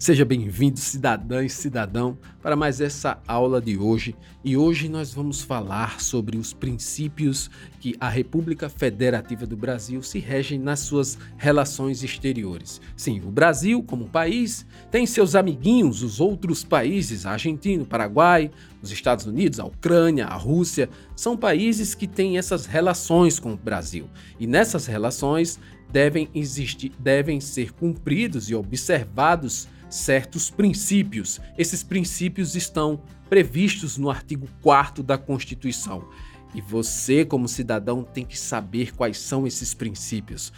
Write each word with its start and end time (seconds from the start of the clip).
Seja 0.00 0.24
bem-vindo, 0.24 0.80
cidadã 0.80 1.44
e 1.44 1.50
cidadão, 1.50 2.16
para 2.40 2.56
mais 2.56 2.80
essa 2.80 3.20
aula 3.28 3.60
de 3.60 3.76
hoje. 3.76 4.16
E 4.42 4.56
hoje 4.56 4.88
nós 4.88 5.12
vamos 5.12 5.42
falar 5.42 6.00
sobre 6.00 6.38
os 6.38 6.54
princípios 6.54 7.50
que 7.78 7.94
a 8.00 8.08
República 8.08 8.70
Federativa 8.70 9.44
do 9.44 9.58
Brasil 9.58 10.02
se 10.02 10.18
rege 10.18 10.56
nas 10.56 10.80
suas 10.80 11.18
relações 11.36 12.02
exteriores. 12.02 12.80
Sim, 12.96 13.20
o 13.20 13.30
Brasil, 13.30 13.82
como 13.82 14.08
país, 14.08 14.64
tem 14.90 15.04
seus 15.04 15.34
amiguinhos, 15.34 16.02
os 16.02 16.18
outros 16.18 16.64
países, 16.64 17.26
a 17.26 17.32
Argentina, 17.32 17.82
o 17.82 17.86
Paraguai, 17.86 18.50
os 18.80 18.90
Estados 18.90 19.26
Unidos, 19.26 19.60
a 19.60 19.66
Ucrânia, 19.66 20.24
a 20.24 20.34
Rússia, 20.34 20.88
são 21.14 21.36
países 21.36 21.94
que 21.94 22.06
têm 22.06 22.38
essas 22.38 22.64
relações 22.64 23.38
com 23.38 23.52
o 23.52 23.56
Brasil. 23.58 24.08
E 24.38 24.46
nessas 24.46 24.86
relações 24.86 25.60
devem 25.92 26.26
existir, 26.34 26.90
devem 26.98 27.38
ser 27.38 27.72
cumpridos 27.72 28.48
e 28.48 28.54
observados 28.54 29.68
certos 29.90 30.48
princípios. 30.48 31.40
Esses 31.58 31.82
princípios 31.82 32.54
estão 32.54 33.02
previstos 33.28 33.98
no 33.98 34.08
artigo 34.08 34.48
4 34.62 35.02
da 35.02 35.18
Constituição. 35.18 36.08
E 36.54 36.60
você, 36.60 37.24
como 37.24 37.48
cidadão, 37.48 38.02
tem 38.02 38.24
que 38.24 38.38
saber 38.38 38.94
quais 38.94 39.18
são 39.18 39.46
esses 39.46 39.74
princípios. 39.74 40.52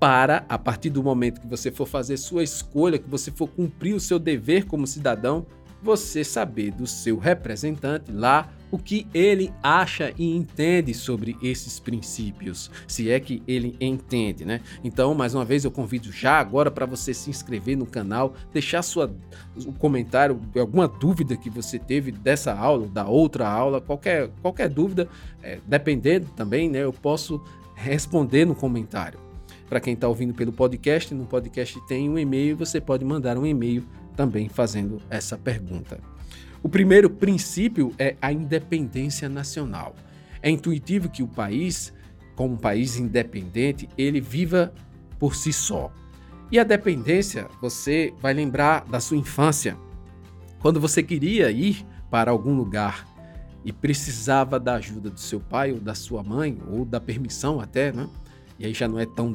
Para, 0.00 0.44
a 0.48 0.56
partir 0.56 0.90
do 0.90 1.02
momento 1.02 1.40
que 1.40 1.46
você 1.46 1.70
for 1.70 1.86
fazer 1.86 2.16
sua 2.16 2.42
escolha, 2.42 2.98
que 2.98 3.08
você 3.08 3.30
for 3.30 3.48
cumprir 3.48 3.94
o 3.94 4.00
seu 4.00 4.18
dever 4.18 4.64
como 4.64 4.86
cidadão, 4.86 5.44
você 5.82 6.24
saber 6.24 6.70
do 6.72 6.86
seu 6.86 7.18
representante 7.18 8.10
lá 8.10 8.48
o 8.70 8.78
que 8.78 9.06
ele 9.14 9.52
acha 9.62 10.12
e 10.18 10.36
entende 10.36 10.92
sobre 10.94 11.36
esses 11.42 11.80
princípios, 11.80 12.70
se 12.86 13.10
é 13.10 13.18
que 13.18 13.42
ele 13.46 13.76
entende, 13.80 14.44
né? 14.44 14.60
Então, 14.84 15.14
mais 15.14 15.34
uma 15.34 15.44
vez, 15.44 15.64
eu 15.64 15.70
convido 15.70 16.12
já 16.12 16.38
agora 16.38 16.70
para 16.70 16.86
você 16.86 17.14
se 17.14 17.30
inscrever 17.30 17.76
no 17.76 17.86
canal, 17.86 18.34
deixar 18.52 18.82
sua 18.82 19.14
o 19.66 19.72
comentário, 19.72 20.40
alguma 20.58 20.86
dúvida 20.86 21.36
que 21.36 21.50
você 21.50 21.78
teve 21.78 22.12
dessa 22.12 22.52
aula, 22.52 22.86
da 22.86 23.06
outra 23.06 23.48
aula, 23.48 23.80
qualquer, 23.80 24.28
qualquer 24.42 24.68
dúvida, 24.68 25.08
é, 25.42 25.58
dependendo 25.66 26.26
também, 26.36 26.68
né? 26.68 26.84
Eu 26.84 26.92
posso 26.92 27.42
responder 27.74 28.44
no 28.44 28.54
comentário. 28.54 29.18
Para 29.68 29.80
quem 29.80 29.94
está 29.94 30.08
ouvindo 30.08 30.32
pelo 30.32 30.52
podcast, 30.52 31.14
no 31.14 31.26
podcast 31.26 31.78
tem 31.86 32.08
um 32.08 32.18
e-mail, 32.18 32.56
você 32.56 32.80
pode 32.80 33.04
mandar 33.04 33.36
um 33.36 33.44
e-mail 33.44 33.84
também 34.16 34.48
fazendo 34.48 35.00
essa 35.10 35.36
pergunta. 35.36 36.00
O 36.62 36.68
primeiro 36.68 37.08
princípio 37.08 37.92
é 37.98 38.16
a 38.20 38.32
independência 38.32 39.28
nacional. 39.28 39.94
É 40.42 40.50
intuitivo 40.50 41.08
que 41.08 41.22
o 41.22 41.28
país, 41.28 41.92
como 42.34 42.54
um 42.54 42.58
país 42.58 42.96
independente, 42.96 43.88
ele 43.96 44.20
viva 44.20 44.72
por 45.18 45.34
si 45.34 45.52
só. 45.52 45.92
E 46.50 46.58
a 46.58 46.64
dependência, 46.64 47.46
você 47.60 48.12
vai 48.20 48.32
lembrar 48.32 48.84
da 48.86 49.00
sua 49.00 49.16
infância, 49.16 49.76
quando 50.60 50.80
você 50.80 51.02
queria 51.02 51.50
ir 51.50 51.84
para 52.10 52.30
algum 52.30 52.56
lugar 52.56 53.06
e 53.64 53.72
precisava 53.72 54.58
da 54.58 54.74
ajuda 54.74 55.10
do 55.10 55.20
seu 55.20 55.40
pai 55.40 55.72
ou 55.72 55.78
da 55.78 55.94
sua 55.94 56.22
mãe, 56.22 56.58
ou 56.70 56.84
da 56.84 57.00
permissão 57.00 57.60
até, 57.60 57.92
né? 57.92 58.08
E 58.58 58.66
aí 58.66 58.74
já 58.74 58.88
não 58.88 58.98
é 58.98 59.06
tão 59.06 59.34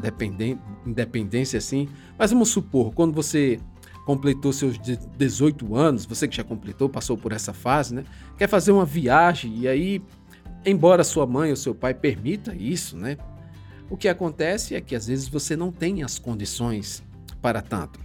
independência 0.85 1.57
assim. 1.57 1.87
Mas 2.17 2.31
vamos 2.31 2.49
supor, 2.49 2.93
quando 2.93 3.13
você 3.13 3.59
completou 4.05 4.51
seus 4.51 4.77
18 4.77 5.75
anos, 5.75 6.05
você 6.05 6.27
que 6.27 6.35
já 6.35 6.43
completou, 6.43 6.89
passou 6.89 7.17
por 7.17 7.31
essa 7.31 7.53
fase, 7.53 7.95
né? 7.95 8.03
Quer 8.37 8.47
fazer 8.47 8.71
uma 8.71 8.85
viagem 8.85 9.59
e 9.59 9.67
aí, 9.67 10.01
embora 10.65 11.03
sua 11.03 11.25
mãe 11.25 11.49
ou 11.49 11.55
seu 11.55 11.73
pai 11.73 11.93
permita 11.93 12.55
isso, 12.55 12.97
né? 12.97 13.17
O 13.89 13.97
que 13.97 14.07
acontece 14.07 14.75
é 14.75 14.81
que 14.81 14.95
às 14.95 15.07
vezes 15.07 15.27
você 15.27 15.55
não 15.55 15.71
tem 15.71 16.03
as 16.03 16.17
condições 16.17 17.03
para 17.41 17.61
tanto. 17.61 17.99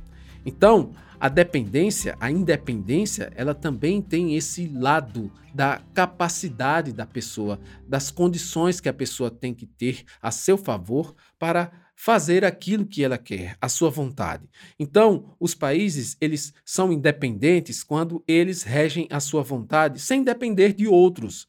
Então, 0.44 0.91
a 1.20 1.28
dependência, 1.28 2.16
a 2.20 2.30
independência, 2.30 3.32
ela 3.34 3.54
também 3.54 4.00
tem 4.00 4.36
esse 4.36 4.69
lado 4.69 5.32
da 5.52 5.80
capacidade 5.92 6.92
da 6.92 7.04
pessoa, 7.04 7.58
das 7.88 8.10
condições 8.10 8.81
que 8.81 8.88
a 8.88 8.92
pessoa 8.92 9.31
tem 9.31 9.53
que 9.53 9.66
ter 9.66 10.04
a 10.22 10.31
seu 10.31 10.56
favor 10.56 11.14
para 11.38 11.72
fazer 12.00 12.44
aquilo 12.44 12.86
que 12.86 13.03
ela 13.03 13.19
quer, 13.19 13.56
a 13.60 13.69
sua 13.69 13.91
vontade. 13.91 14.48
Então, 14.78 15.34
os 15.41 15.53
países, 15.53 16.16
eles 16.20 16.54
são 16.64 16.92
independentes 16.92 17.82
quando 17.82 18.22
eles 18.28 18.62
regem 18.62 19.09
a 19.10 19.19
sua 19.19 19.42
vontade 19.42 20.00
sem 20.00 20.22
depender 20.22 20.72
de 20.72 20.87
outros. 20.87 21.48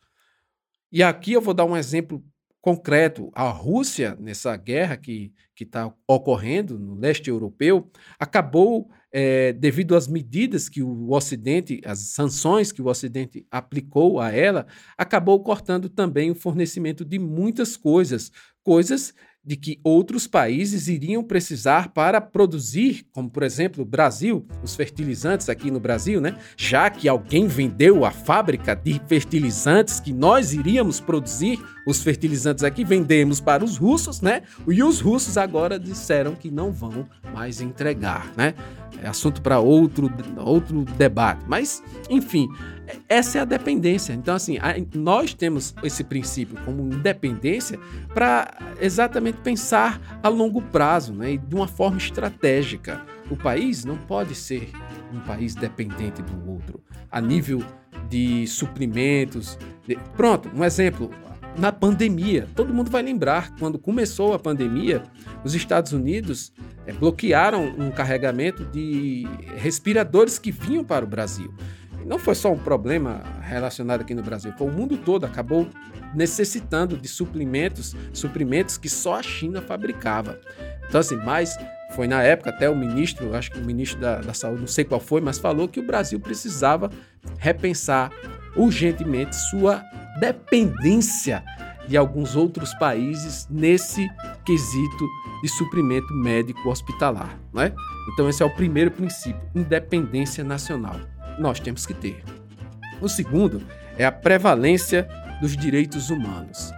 E 0.92 1.04
aqui 1.04 1.34
eu 1.34 1.42
vou 1.42 1.54
dar 1.54 1.66
um 1.66 1.78
exemplo 1.78 2.26
concreto. 2.60 3.30
A 3.36 3.48
Rússia, 3.52 4.18
nessa 4.20 4.58
guerra 4.58 4.98
que 4.98 5.32
está 5.62 5.94
ocorrendo 6.08 6.80
no 6.80 6.96
leste 6.96 7.30
europeu, 7.30 7.88
acabou, 8.20 8.90
é, 9.12 9.54
devido 9.54 9.96
às 9.96 10.08
medidas 10.08 10.68
que 10.68 10.82
o 10.82 11.12
Ocidente, 11.12 11.80
as 11.86 12.00
sanções 12.00 12.72
que 12.72 12.82
o 12.82 12.88
Ocidente 12.88 13.46
aplicou 13.52 14.20
a 14.20 14.32
ela, 14.32 14.66
acabou 14.98 15.44
cortando 15.44 15.90
também 15.90 16.32
o 16.32 16.36
fornecimento 16.36 17.06
de 17.06 17.20
muitas 17.20 17.78
coisas, 17.78 18.32
coisas 18.64 19.14
de 19.50 19.56
que 19.56 19.80
outros 19.84 20.28
países 20.28 20.88
iriam 20.88 21.24
precisar 21.24 21.90
para 21.90 22.22
produzir, 22.22 23.04
como 23.12 23.28
por 23.28 23.42
exemplo 23.42 23.82
o 23.82 23.86
Brasil, 23.86 24.46
os 24.62 24.76
fertilizantes 24.76 25.50
aqui 25.50 25.72
no 25.72 25.80
Brasil, 25.80 26.22
né? 26.22 26.38
Já 26.56 26.88
que 26.88 27.10
alguém 27.10 27.48
vendeu 27.48 28.06
a 28.06 28.12
fábrica 28.12 28.76
de 28.76 29.02
fertilizantes 29.08 30.00
que 30.00 30.14
nós 30.14 30.54
iríamos 30.54 31.00
produzir, 31.00 31.60
os 31.88 32.04
fertilizantes 32.04 32.64
aqui 32.64 32.86
vendemos 32.86 33.42
para 33.42 33.66
os 33.66 33.76
russos, 33.76 34.22
né? 34.22 34.44
E 34.68 34.84
os 34.84 35.02
russos 35.02 35.36
agora 35.36 35.80
disseram 35.80 36.36
que 36.36 36.52
não 36.52 36.72
vão 36.72 37.10
mais 37.34 37.60
entregar, 37.60 38.32
né? 38.38 38.54
É 39.02 39.08
assunto 39.08 39.42
para 39.42 39.60
outro, 39.60 40.12
outro 40.38 40.84
debate. 40.96 41.44
Mas, 41.48 41.82
enfim, 42.08 42.48
essa 43.08 43.40
é 43.40 43.42
a 43.42 43.46
dependência. 43.46 44.14
Então, 44.14 44.36
assim, 44.36 44.58
a, 44.58 44.76
nós 44.96 45.34
temos 45.34 45.74
esse 45.84 46.04
princípio 46.04 46.58
como 46.66 46.82
independência 46.94 47.80
para 48.14 48.58
exatamente 48.80 49.38
pensar 49.40 50.20
a 50.22 50.30
longo 50.30 50.62
prazo, 50.62 51.14
né? 51.14 51.34
E 51.34 51.38
de 51.38 51.56
uma 51.56 51.68
forma 51.68 51.98
estratégica. 51.98 53.02
O 53.30 53.36
país 53.36 53.86
não 53.86 53.96
pode 53.96 54.34
ser 54.34 54.72
um 55.14 55.20
país 55.20 55.54
dependente 55.54 56.22
do 56.22 56.52
outro, 56.52 56.82
a 57.12 57.22
nível 57.22 57.64
de 58.10 58.48
suprimentos. 58.48 59.58
De... 59.88 59.96
Pronto, 60.16 60.50
um 60.56 60.64
exemplo 60.64 61.12
na 61.58 61.72
pandemia. 61.72 62.48
Todo 62.56 62.74
mundo 62.74 62.90
vai 62.90 63.02
lembrar, 63.02 63.54
quando 63.58 63.78
começou 63.78 64.34
a 64.34 64.40
pandemia, 64.40 65.04
os 65.44 65.54
Estados 65.54 65.94
Unidos 65.94 66.52
é, 66.86 66.94
bloquearam 66.94 67.66
um 67.78 67.92
carregamento 67.92 68.66
de 68.66 69.28
respiradores 69.58 70.40
que 70.40 70.52
vinham 70.52 70.84
para 70.84 71.06
o 71.06 71.08
Brasil. 71.08 71.54
Não 72.06 72.18
foi 72.18 72.36
só 72.36 72.52
um 72.52 72.58
problema 72.58 73.22
relacionado 73.42 74.02
aqui 74.02 74.14
no 74.14 74.24
Brasil, 74.24 74.54
foi 74.58 74.68
o 74.68 74.72
mundo 74.72 74.98
todo 74.98 75.26
acabou 75.26 75.68
necessitando 76.16 76.98
de 76.98 77.08
suprimentos, 77.08 77.96
suprimentos 78.14 78.78
que 78.78 78.90
só 78.90 79.16
a 79.16 79.24
China 79.24 79.62
fabricava. 79.62 80.40
Então 80.88 81.00
assim, 81.00 81.18
mas 81.18 81.58
foi 81.92 82.08
na 82.08 82.22
época 82.22 82.50
até 82.50 82.70
o 82.70 82.76
ministro, 82.76 83.36
acho 83.36 83.52
que 83.52 83.60
o 83.60 83.66
ministro 83.66 84.00
da, 84.00 84.22
da 84.22 84.34
Saúde, 84.34 84.62
não 84.62 84.68
sei 84.68 84.84
qual 84.84 85.00
foi, 85.00 85.22
mas 85.22 85.38
falou 85.38 85.68
que 85.68 85.80
o 85.80 85.86
Brasil 85.86 86.20
precisava 86.20 86.90
repensar 87.38 88.12
urgentemente 88.56 89.36
sua 89.36 89.84
dependência 90.20 91.44
de 91.88 91.98
alguns 91.98 92.36
outros 92.36 92.74
países 92.76 93.48
nesse 93.50 94.08
quesito 94.46 95.08
de 95.42 95.50
suprimento 95.50 96.14
médico 96.14 96.70
hospitalar. 96.70 97.40
Né? 97.52 97.74
Então, 98.14 98.30
esse 98.30 98.44
é 98.44 98.46
o 98.46 98.50
primeiro 98.50 98.92
princípio: 98.92 99.42
independência 99.56 100.44
nacional. 100.44 101.00
Nós 101.40 101.60
temos 101.60 101.86
que 101.86 101.94
ter. 101.94 102.22
O 103.02 103.08
segundo 103.08 103.62
é 103.98 104.06
a 104.06 104.12
prevalência 104.12 105.08
dos 105.42 105.56
direitos 105.56 106.10
humanos. 106.10 106.72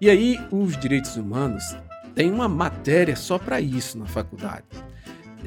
E 0.00 0.10
aí, 0.10 0.38
os 0.50 0.76
direitos 0.76 1.16
humanos 1.16 1.76
tem 2.14 2.30
uma 2.30 2.48
matéria 2.48 3.14
só 3.16 3.38
para 3.38 3.60
isso 3.60 3.98
na 3.98 4.06
faculdade. 4.06 4.64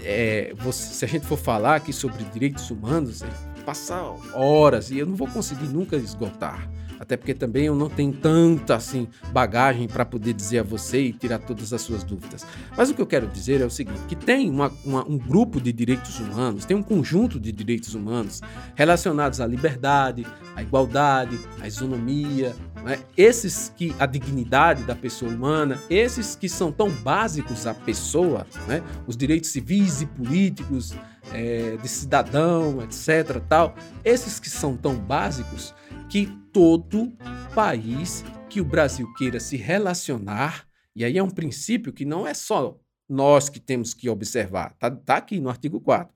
É, 0.04 0.54
você, 0.56 0.94
se 0.94 1.06
a 1.06 1.08
gente 1.08 1.26
for 1.26 1.38
falar 1.38 1.76
aqui 1.76 1.92
sobre 1.92 2.24
direitos 2.26 2.72
humanos, 2.72 3.22
é 3.22 3.28
passar 3.66 4.02
horas 4.34 4.90
e 4.90 4.98
eu 4.98 5.06
não 5.06 5.16
vou 5.16 5.28
conseguir 5.28 5.68
nunca 5.68 5.96
esgotar 5.98 6.68
até 7.02 7.18
porque 7.18 7.34
também 7.34 7.66
eu 7.66 7.74
não 7.76 7.90
tenho 7.90 8.14
tanta 8.14 8.76
assim 8.76 9.08
bagagem 9.34 9.88
para 9.88 10.06
poder 10.06 10.34
dizer 10.34 10.60
a 10.60 10.64
você 10.64 11.02
e 11.02 11.12
tirar 11.12 11.40
todas 11.40 11.74
as 11.74 11.82
suas 11.82 12.04
dúvidas. 12.04 12.46
Mas 12.78 12.92
o 12.92 12.94
que 12.94 13.02
eu 13.02 13.08
quero 13.08 13.26
dizer 13.26 13.60
é 13.60 13.66
o 13.66 13.72
seguinte, 13.72 14.00
que 14.08 14.16
tem 14.16 14.48
uma, 14.52 14.72
uma, 14.86 15.04
um 15.10 15.18
grupo 15.18 15.60
de 15.60 15.74
direitos 15.74 16.20
humanos, 16.20 16.64
tem 16.64 16.78
um 16.78 16.84
conjunto 16.84 17.40
de 17.40 17.52
direitos 17.52 17.96
humanos 17.96 18.40
relacionados 18.76 19.42
à 19.42 19.48
liberdade, 19.48 20.28
à 20.56 20.62
igualdade, 20.62 21.40
à 21.60 21.68
isonomia, 21.68 22.56
né? 22.84 23.00
esses 23.18 23.74
que 23.76 23.96
a 23.98 24.06
dignidade 24.06 24.84
da 24.84 24.94
pessoa 24.94 25.32
humana, 25.32 25.80
esses 25.90 26.36
que 26.36 26.48
são 26.48 26.72
tão 26.72 26.92
básicos 26.92 27.66
à 27.66 27.74
pessoa, 27.74 28.46
né? 28.68 28.84
os 29.08 29.18
direitos 29.18 29.50
civis 29.50 30.04
e 30.04 30.06
políticos, 30.06 30.94
é, 31.34 31.78
de 31.82 31.88
cidadão, 31.88 32.82
etc. 32.84 33.42
Tal, 33.48 33.76
esses 34.04 34.40
que 34.40 34.50
são 34.50 34.76
tão 34.76 34.96
básicos, 34.96 35.74
que 36.12 36.28
todo 36.52 37.10
país 37.56 38.22
que 38.50 38.60
o 38.60 38.66
Brasil 38.66 39.12
queira 39.14 39.40
se 39.40 39.56
relacionar, 39.56 40.68
e 40.94 41.06
aí 41.06 41.18
é 41.18 41.24
um 41.24 41.30
princípio 41.30 41.94
que 41.94 42.04
não 42.04 42.28
é 42.28 42.34
só 42.34 42.78
nós 43.08 43.48
que 43.48 43.62
temos 43.62 43.94
que 43.94 44.10
observar, 44.10 44.74
tá, 44.74 44.92
tá 44.92 45.16
aqui 45.16 45.40
no 45.40 45.48
artigo 45.48 45.80
4. 45.80 46.14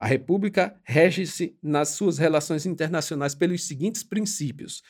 A 0.00 0.06
República 0.06 0.74
rege-se 0.82 1.58
nas 1.62 1.90
suas 1.90 2.16
relações 2.16 2.64
internacionais 2.64 3.34
pelos 3.34 3.64
seguintes 3.64 4.02
princípios: 4.02 4.82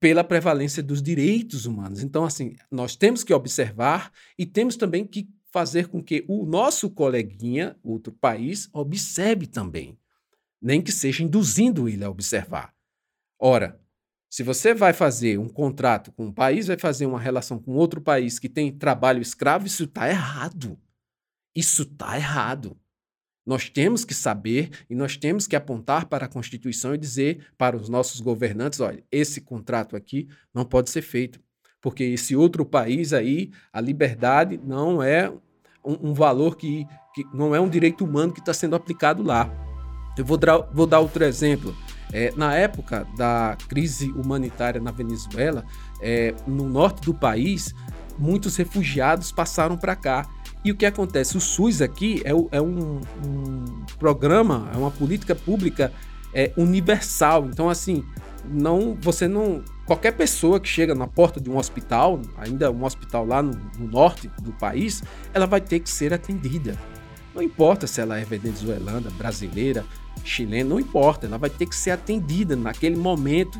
pela 0.00 0.24
prevalência 0.24 0.82
dos 0.82 1.00
direitos 1.00 1.64
humanos. 1.64 2.02
Então, 2.02 2.24
assim, 2.24 2.56
nós 2.72 2.96
temos 2.96 3.22
que 3.22 3.32
observar 3.32 4.12
e 4.36 4.44
temos 4.44 4.76
também 4.76 5.06
que 5.06 5.28
fazer 5.52 5.86
com 5.86 6.02
que 6.02 6.24
o 6.26 6.44
nosso 6.44 6.90
coleguinha, 6.90 7.76
outro 7.84 8.12
país, 8.12 8.68
observe 8.72 9.46
também, 9.46 9.96
nem 10.60 10.82
que 10.82 10.90
seja 10.90 11.22
induzindo 11.22 11.88
ele 11.88 12.02
a 12.02 12.10
observar. 12.10 12.74
Ora, 13.38 13.81
se 14.32 14.42
você 14.42 14.72
vai 14.72 14.94
fazer 14.94 15.38
um 15.38 15.46
contrato 15.46 16.10
com 16.10 16.24
um 16.24 16.32
país, 16.32 16.66
vai 16.66 16.78
fazer 16.78 17.04
uma 17.04 17.20
relação 17.20 17.58
com 17.58 17.72
outro 17.72 18.00
país 18.00 18.38
que 18.38 18.48
tem 18.48 18.72
trabalho 18.72 19.20
escravo, 19.20 19.66
isso 19.66 19.84
está 19.84 20.08
errado. 20.08 20.78
Isso 21.54 21.82
está 21.82 22.16
errado. 22.16 22.74
Nós 23.44 23.68
temos 23.68 24.06
que 24.06 24.14
saber 24.14 24.70
e 24.88 24.94
nós 24.94 25.18
temos 25.18 25.46
que 25.46 25.54
apontar 25.54 26.06
para 26.06 26.24
a 26.24 26.28
Constituição 26.30 26.94
e 26.94 26.98
dizer 26.98 27.46
para 27.58 27.76
os 27.76 27.90
nossos 27.90 28.20
governantes: 28.20 28.80
olha, 28.80 29.04
esse 29.12 29.38
contrato 29.38 29.96
aqui 29.96 30.26
não 30.54 30.64
pode 30.64 30.88
ser 30.88 31.02
feito, 31.02 31.38
porque 31.78 32.02
esse 32.02 32.34
outro 32.34 32.64
país 32.64 33.12
aí, 33.12 33.50
a 33.70 33.82
liberdade 33.82 34.58
não 34.64 35.02
é 35.02 35.28
um, 35.84 36.08
um 36.08 36.14
valor 36.14 36.56
que, 36.56 36.86
que 37.14 37.22
não 37.34 37.54
é 37.54 37.60
um 37.60 37.68
direito 37.68 38.02
humano 38.02 38.32
que 38.32 38.40
está 38.40 38.54
sendo 38.54 38.76
aplicado 38.76 39.22
lá. 39.22 39.50
Eu 40.16 40.24
vou, 40.24 40.40
vou 40.72 40.86
dar 40.86 41.00
outro 41.00 41.22
exemplo. 41.22 41.76
É, 42.12 42.32
na 42.36 42.54
época 42.54 43.06
da 43.16 43.56
crise 43.68 44.10
humanitária 44.12 44.80
na 44.80 44.90
Venezuela, 44.90 45.64
é, 46.00 46.34
no 46.46 46.68
norte 46.68 47.00
do 47.02 47.14
país, 47.14 47.74
muitos 48.18 48.56
refugiados 48.56 49.32
passaram 49.32 49.76
para 49.76 49.96
cá. 49.96 50.28
E 50.64 50.70
o 50.70 50.76
que 50.76 50.86
acontece? 50.86 51.36
O 51.36 51.40
SUS 51.40 51.80
aqui 51.80 52.22
é, 52.24 52.30
é 52.56 52.60
um, 52.60 53.00
um, 53.26 53.64
programa, 53.98 54.70
é 54.72 54.76
uma 54.76 54.90
política 54.90 55.34
pública 55.34 55.92
é, 56.32 56.52
universal. 56.56 57.46
Então, 57.46 57.68
assim, 57.68 58.04
não, 58.44 58.96
você 59.00 59.26
não. 59.26 59.64
Qualquer 59.86 60.12
pessoa 60.12 60.60
que 60.60 60.68
chega 60.68 60.94
na 60.94 61.08
porta 61.08 61.40
de 61.40 61.50
um 61.50 61.56
hospital, 61.56 62.20
ainda 62.36 62.70
um 62.70 62.84
hospital 62.84 63.26
lá 63.26 63.42
no, 63.42 63.58
no 63.78 63.88
norte 63.88 64.30
do 64.40 64.52
país, 64.52 65.02
ela 65.34 65.46
vai 65.46 65.60
ter 65.60 65.80
que 65.80 65.90
ser 65.90 66.14
atendida. 66.14 66.78
Não 67.34 67.42
importa 67.42 67.86
se 67.86 68.00
ela 68.00 68.18
é 68.18 68.24
venezuelana, 68.24 69.10
brasileira, 69.10 69.84
chilena, 70.24 70.70
não 70.70 70.80
importa, 70.80 71.26
ela 71.26 71.38
vai 71.38 71.50
ter 71.50 71.66
que 71.66 71.74
ser 71.74 71.90
atendida 71.92 72.54
naquele 72.54 72.96
momento, 72.96 73.58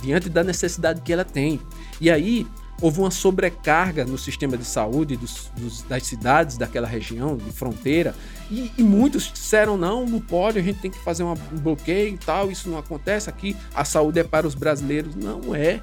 diante 0.00 0.28
da 0.28 0.44
necessidade 0.44 1.00
que 1.00 1.12
ela 1.12 1.24
tem. 1.24 1.60
E 2.00 2.10
aí 2.10 2.46
houve 2.80 3.00
uma 3.00 3.10
sobrecarga 3.10 4.04
no 4.04 4.16
sistema 4.16 4.56
de 4.56 4.64
saúde 4.64 5.16
dos, 5.16 5.50
dos, 5.56 5.82
das 5.82 6.04
cidades 6.04 6.56
daquela 6.56 6.86
região 6.86 7.36
de 7.36 7.50
fronteira 7.50 8.14
e, 8.50 8.70
e, 8.78 8.82
muitos 8.82 9.32
disseram 9.32 9.76
não, 9.76 10.06
não 10.06 10.20
pode, 10.20 10.58
a 10.58 10.62
gente 10.62 10.78
tem 10.78 10.90
que 10.90 10.98
fazer 11.00 11.24
um 11.24 11.34
bloqueio 11.34 12.14
e 12.14 12.18
tal, 12.18 12.50
isso 12.50 12.68
não 12.68 12.78
acontece 12.78 13.28
aqui, 13.28 13.56
a 13.74 13.84
saúde 13.84 14.20
é 14.20 14.24
para 14.24 14.46
os 14.46 14.54
brasileiros. 14.54 15.14
Não 15.14 15.54
é. 15.54 15.82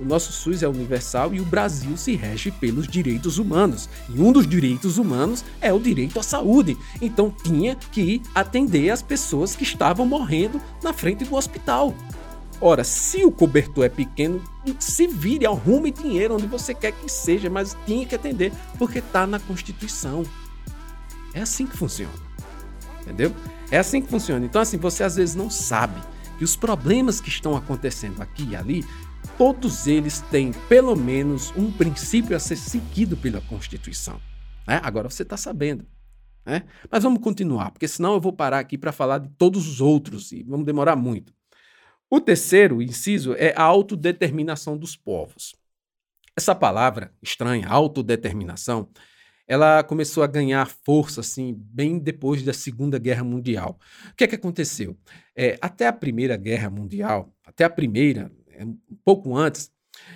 O 0.00 0.04
nosso 0.04 0.32
SUS 0.32 0.62
é 0.62 0.68
universal 0.68 1.34
e 1.34 1.40
o 1.40 1.44
Brasil 1.44 1.96
se 1.96 2.14
rege 2.14 2.50
pelos 2.52 2.86
direitos 2.86 3.38
humanos. 3.38 3.88
E 4.08 4.20
um 4.20 4.30
dos 4.30 4.46
direitos 4.46 4.96
humanos 4.96 5.44
é 5.60 5.72
o 5.72 5.80
direito 5.80 6.20
à 6.20 6.22
saúde. 6.22 6.76
Então 7.02 7.34
tinha 7.42 7.74
que 7.74 8.22
atender 8.34 8.90
as 8.90 9.02
pessoas 9.02 9.56
que 9.56 9.64
estavam 9.64 10.06
morrendo 10.06 10.60
na 10.82 10.92
frente 10.92 11.24
do 11.24 11.34
hospital. 11.34 11.92
Ora, 12.60 12.82
se 12.82 13.24
o 13.24 13.30
cobertor 13.30 13.84
é 13.84 13.88
pequeno, 13.88 14.42
se 14.78 15.06
vire, 15.06 15.46
arrume 15.46 15.90
dinheiro 15.90 16.34
onde 16.34 16.46
você 16.46 16.74
quer 16.74 16.92
que 16.92 17.08
seja, 17.08 17.48
mas 17.48 17.76
tinha 17.86 18.04
que 18.04 18.14
atender, 18.14 18.52
porque 18.78 18.98
está 18.98 19.26
na 19.26 19.38
Constituição. 19.38 20.24
É 21.32 21.42
assim 21.42 21.66
que 21.66 21.76
funciona. 21.76 22.12
Entendeu? 23.02 23.32
É 23.70 23.78
assim 23.78 24.02
que 24.02 24.08
funciona. 24.08 24.44
Então, 24.44 24.60
assim, 24.60 24.76
você 24.76 25.04
às 25.04 25.16
vezes 25.16 25.34
não 25.34 25.48
sabe 25.48 26.00
que 26.36 26.44
os 26.44 26.56
problemas 26.56 27.20
que 27.20 27.28
estão 27.28 27.56
acontecendo 27.56 28.20
aqui 28.20 28.48
e 28.50 28.56
ali 28.56 28.84
todos 29.38 29.86
eles 29.86 30.20
têm 30.20 30.52
pelo 30.68 30.96
menos 30.96 31.52
um 31.56 31.70
princípio 31.70 32.36
a 32.36 32.40
ser 32.40 32.56
seguido 32.56 33.16
pela 33.16 33.40
Constituição. 33.42 34.20
Né? 34.66 34.80
Agora 34.82 35.08
você 35.08 35.22
está 35.22 35.36
sabendo. 35.36 35.86
Né? 36.44 36.64
Mas 36.90 37.04
vamos 37.04 37.22
continuar, 37.22 37.70
porque 37.70 37.86
senão 37.86 38.14
eu 38.14 38.20
vou 38.20 38.32
parar 38.32 38.58
aqui 38.58 38.76
para 38.76 38.90
falar 38.90 39.18
de 39.18 39.28
todos 39.38 39.68
os 39.68 39.80
outros 39.80 40.32
e 40.32 40.42
vamos 40.42 40.66
demorar 40.66 40.96
muito. 40.96 41.32
O 42.10 42.20
terceiro 42.20 42.82
inciso 42.82 43.34
é 43.34 43.54
a 43.56 43.62
autodeterminação 43.62 44.76
dos 44.76 44.96
povos. 44.96 45.54
Essa 46.36 46.54
palavra 46.54 47.12
estranha, 47.22 47.68
autodeterminação, 47.68 48.88
ela 49.46 49.82
começou 49.84 50.22
a 50.22 50.26
ganhar 50.26 50.66
força 50.66 51.20
assim 51.20 51.54
bem 51.56 51.98
depois 51.98 52.42
da 52.42 52.52
Segunda 52.52 52.98
Guerra 52.98 53.24
Mundial. 53.24 53.78
O 54.10 54.14
que 54.16 54.24
é 54.24 54.26
que 54.26 54.34
aconteceu? 54.34 54.96
É, 55.36 55.56
até 55.60 55.86
a 55.86 55.92
Primeira 55.92 56.36
Guerra 56.36 56.68
Mundial, 56.68 57.32
até 57.44 57.64
a 57.64 57.70
primeira, 57.70 58.30
um 58.64 58.96
pouco 59.04 59.36
antes, 59.36 59.70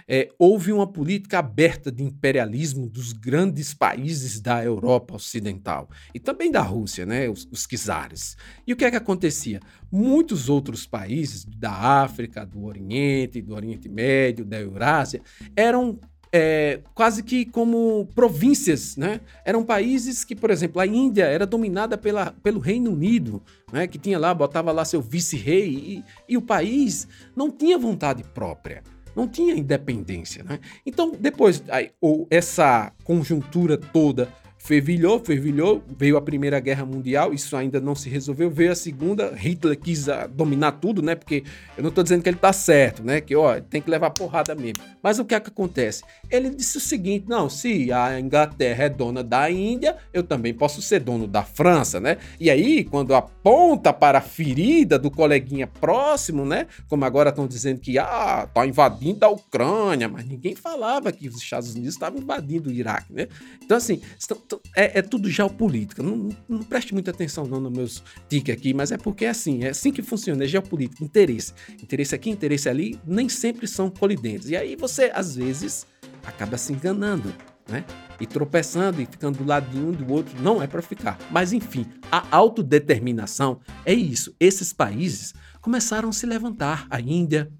é, 0.08 0.28
houve 0.38 0.72
uma 0.72 0.86
política 0.86 1.38
aberta 1.38 1.90
de 1.90 2.02
imperialismo 2.02 2.88
dos 2.88 3.12
grandes 3.12 3.74
países 3.74 4.40
da 4.40 4.64
Europa 4.64 5.14
Ocidental 5.14 5.88
e 6.14 6.20
também 6.20 6.50
da 6.50 6.62
Rússia, 6.62 7.06
né, 7.06 7.28
os, 7.28 7.48
os 7.50 7.66
czares. 7.66 8.36
E 8.66 8.72
o 8.72 8.76
que 8.76 8.84
é 8.84 8.90
que 8.90 8.96
acontecia? 8.96 9.60
Muitos 9.90 10.48
outros 10.48 10.86
países 10.86 11.44
da 11.44 11.72
África, 11.72 12.44
do 12.44 12.64
Oriente, 12.64 13.42
do 13.42 13.54
Oriente 13.54 13.88
Médio, 13.88 14.44
da 14.44 14.60
Eurásia, 14.60 15.22
eram 15.56 15.98
é, 16.32 16.80
quase 16.94 17.22
que 17.22 17.44
como 17.44 18.08
províncias, 18.14 18.96
né? 18.96 19.20
Eram 19.44 19.62
países 19.62 20.24
que, 20.24 20.34
por 20.34 20.50
exemplo, 20.50 20.80
a 20.80 20.86
Índia 20.86 21.24
era 21.24 21.44
dominada 21.44 21.98
pela, 21.98 22.32
pelo 22.42 22.58
Reino 22.58 22.90
Unido, 22.90 23.42
né? 23.70 23.86
Que 23.86 23.98
tinha 23.98 24.18
lá, 24.18 24.32
botava 24.32 24.72
lá 24.72 24.84
seu 24.84 25.02
vice-rei 25.02 25.68
e, 25.68 26.04
e, 26.30 26.36
o 26.38 26.42
país 26.42 27.06
não 27.36 27.50
tinha 27.50 27.76
vontade 27.76 28.24
própria, 28.24 28.82
não 29.14 29.28
tinha 29.28 29.54
independência, 29.54 30.42
né? 30.42 30.58
Então, 30.86 31.12
depois, 31.20 31.62
aí, 31.68 31.90
essa 32.30 32.92
conjuntura 33.04 33.76
toda 33.76 34.28
fervilhou, 34.62 35.18
fervilhou, 35.18 35.82
veio 35.98 36.16
a 36.16 36.22
Primeira 36.22 36.60
Guerra 36.60 36.86
Mundial, 36.86 37.34
isso 37.34 37.56
ainda 37.56 37.80
não 37.80 37.96
se 37.96 38.08
resolveu, 38.08 38.48
veio 38.48 38.70
a 38.70 38.76
Segunda, 38.76 39.34
Hitler 39.34 39.76
quis 39.76 40.08
ah, 40.08 40.28
dominar 40.28 40.72
tudo, 40.72 41.02
né? 41.02 41.16
Porque 41.16 41.42
eu 41.76 41.82
não 41.82 41.88
estou 41.88 42.04
dizendo 42.04 42.22
que 42.22 42.28
ele 42.28 42.36
está 42.36 42.52
certo, 42.52 43.02
né? 43.02 43.20
Que, 43.20 43.34
ó, 43.34 43.60
tem 43.60 43.82
que 43.82 43.90
levar 43.90 44.10
porrada 44.10 44.54
mesmo. 44.54 44.84
Mas 45.02 45.18
o 45.18 45.24
que 45.24 45.34
é 45.34 45.40
que 45.40 45.48
acontece? 45.48 46.04
Ele 46.30 46.48
disse 46.48 46.76
o 46.76 46.80
seguinte, 46.80 47.26
não, 47.28 47.50
se 47.50 47.92
a 47.92 48.20
Inglaterra 48.20 48.84
é 48.84 48.88
dona 48.88 49.24
da 49.24 49.50
Índia, 49.50 49.96
eu 50.12 50.22
também 50.22 50.54
posso 50.54 50.80
ser 50.80 51.00
dono 51.00 51.26
da 51.26 51.42
França, 51.42 51.98
né? 51.98 52.18
E 52.38 52.48
aí, 52.48 52.84
quando 52.84 53.16
aponta 53.16 53.92
para 53.92 54.18
a 54.18 54.22
ferida 54.22 54.96
do 54.96 55.10
coleguinha 55.10 55.66
próximo, 55.66 56.46
né? 56.46 56.68
Como 56.88 57.04
agora 57.04 57.30
estão 57.30 57.48
dizendo 57.48 57.80
que, 57.80 57.98
ah, 57.98 58.48
tá 58.54 58.64
invadindo 58.64 59.24
a 59.24 59.28
Ucrânia, 59.28 60.08
mas 60.08 60.24
ninguém 60.24 60.54
falava 60.54 61.10
que 61.10 61.26
os 61.26 61.42
Estados 61.42 61.74
Unidos 61.74 61.94
estavam 61.94 62.20
invadindo 62.20 62.70
o 62.70 62.72
Iraque, 62.72 63.12
né? 63.12 63.26
Então, 63.60 63.76
assim, 63.76 64.00
estão 64.16 64.36
é, 64.76 64.98
é 64.98 65.02
tudo 65.02 65.30
geopolítica. 65.30 66.02
Não, 66.02 66.28
não, 66.48 66.62
preste 66.62 66.92
muita 66.92 67.10
atenção 67.10 67.46
não 67.46 67.60
nos 67.60 67.72
meus 67.72 68.04
tiques 68.28 68.54
aqui, 68.54 68.74
mas 68.74 68.92
é 68.92 68.96
porque 68.96 69.24
é 69.24 69.30
assim, 69.30 69.64
é 69.64 69.70
assim 69.70 69.92
que 69.92 70.02
funciona, 70.02 70.44
é 70.44 70.46
geopolítica, 70.46 71.04
interesse. 71.04 71.52
Interesse 71.82 72.14
aqui, 72.14 72.30
interesse 72.30 72.68
ali, 72.68 72.98
nem 73.06 73.28
sempre 73.28 73.66
são 73.66 73.90
colidentes. 73.90 74.48
E 74.48 74.56
aí 74.56 74.76
você, 74.76 75.10
às 75.14 75.36
vezes, 75.36 75.86
acaba 76.24 76.56
se 76.56 76.72
enganando, 76.72 77.32
né? 77.68 77.84
E 78.20 78.26
tropeçando 78.26 79.00
e 79.00 79.06
ficando 79.06 79.38
do 79.38 79.44
lado 79.44 79.68
de 79.70 79.78
um 79.78 79.92
do 79.92 80.12
outro, 80.12 80.40
não 80.40 80.62
é 80.62 80.66
para 80.66 80.82
ficar. 80.82 81.18
Mas 81.30 81.52
enfim, 81.52 81.86
a 82.10 82.24
autodeterminação 82.30 83.60
é 83.84 83.92
isso. 83.92 84.34
Esses 84.38 84.72
países 84.72 85.34
começaram 85.60 86.08
a 86.08 86.12
se 86.12 86.26
levantar. 86.26 86.86
A 86.90 87.00
Índia, 87.00 87.50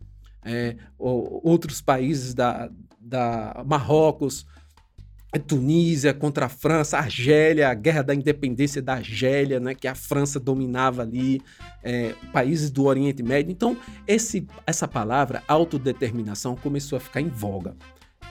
é, 0.45 0.77
outros 0.99 1.81
países 1.81 2.35
da, 2.35 2.71
da 3.01 3.65
Marrocos, 3.67 4.47
Tunísia 5.39 6.13
contra 6.13 6.47
a 6.47 6.49
França, 6.49 6.99
Argélia, 6.99 7.69
a 7.69 7.75
guerra 7.75 8.03
da 8.03 8.15
independência 8.15 8.83
da 8.83 8.95
Argélia, 8.95 9.59
né, 9.59 9.75
que 9.75 9.89
a 9.89 9.95
França 9.95 10.39
dominava 10.39 11.03
ali, 11.03 11.41
é, 11.83 12.15
países 12.33 12.71
do 12.71 12.85
Oriente 12.85 13.23
Médio. 13.23 13.51
Então, 13.51 13.77
esse, 14.07 14.47
essa 14.67 14.87
palavra, 14.87 15.43
autodeterminação, 15.49 16.55
começou 16.55 16.97
a 16.97 17.01
ficar 17.01 17.21
em 17.21 17.29
voga. 17.29 17.75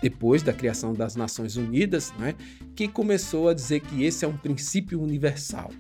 Depois 0.01 0.41
da 0.41 0.53
criação 0.53 0.93
das 0.93 1.15
Nações 1.15 1.57
Unidas, 1.57 2.13
né, 2.19 2.35
que 2.75 2.87
começou 2.87 3.49
a 3.49 3.53
dizer 3.53 3.81
que 3.81 4.03
esse 4.03 4.23
é 4.23 4.27
um 4.27 4.37
princípio 4.37 5.01
universal. 5.01 5.71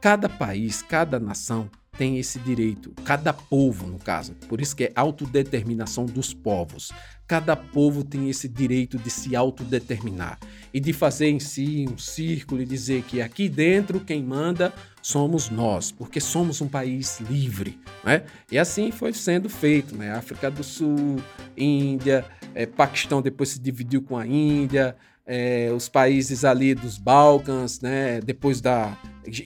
Cada 0.00 0.28
país, 0.28 0.82
cada 0.82 1.18
nação 1.18 1.70
tem 1.98 2.18
esse 2.18 2.38
direito, 2.38 2.92
cada 3.04 3.32
povo, 3.32 3.86
no 3.86 3.98
caso. 3.98 4.34
Por 4.48 4.60
isso 4.60 4.76
que 4.76 4.84
é 4.84 4.92
autodeterminação 4.94 6.06
dos 6.06 6.32
povos. 6.32 6.92
Cada 7.26 7.56
povo 7.56 8.04
tem 8.04 8.30
esse 8.30 8.48
direito 8.48 8.98
de 8.98 9.10
se 9.10 9.34
autodeterminar 9.34 10.38
e 10.72 10.78
de 10.78 10.92
fazer 10.92 11.28
em 11.28 11.40
si 11.40 11.86
um 11.90 11.98
círculo 11.98 12.62
e 12.62 12.64
dizer 12.64 13.02
que 13.02 13.20
aqui 13.20 13.48
dentro 13.48 13.98
quem 13.98 14.22
manda 14.22 14.72
somos 15.02 15.50
nós, 15.50 15.90
porque 15.90 16.20
somos 16.20 16.60
um 16.60 16.68
país 16.68 17.20
livre, 17.20 17.80
né? 18.04 18.24
E 18.50 18.58
assim 18.58 18.92
foi 18.92 19.12
sendo 19.12 19.48
feito, 19.48 19.96
né? 19.96 20.12
África 20.12 20.50
do 20.50 20.62
Sul, 20.62 21.16
Índia, 21.56 22.24
é, 22.54 22.66
Paquistão 22.66 23.20
depois 23.20 23.50
se 23.50 23.60
dividiu 23.60 24.02
com 24.02 24.16
a 24.16 24.26
Índia, 24.26 24.96
é, 25.26 25.70
os 25.74 25.88
países 25.88 26.44
ali 26.44 26.74
dos 26.74 26.98
Balcãs, 26.98 27.80
né? 27.80 28.20
Depois 28.20 28.60
da 28.60 28.96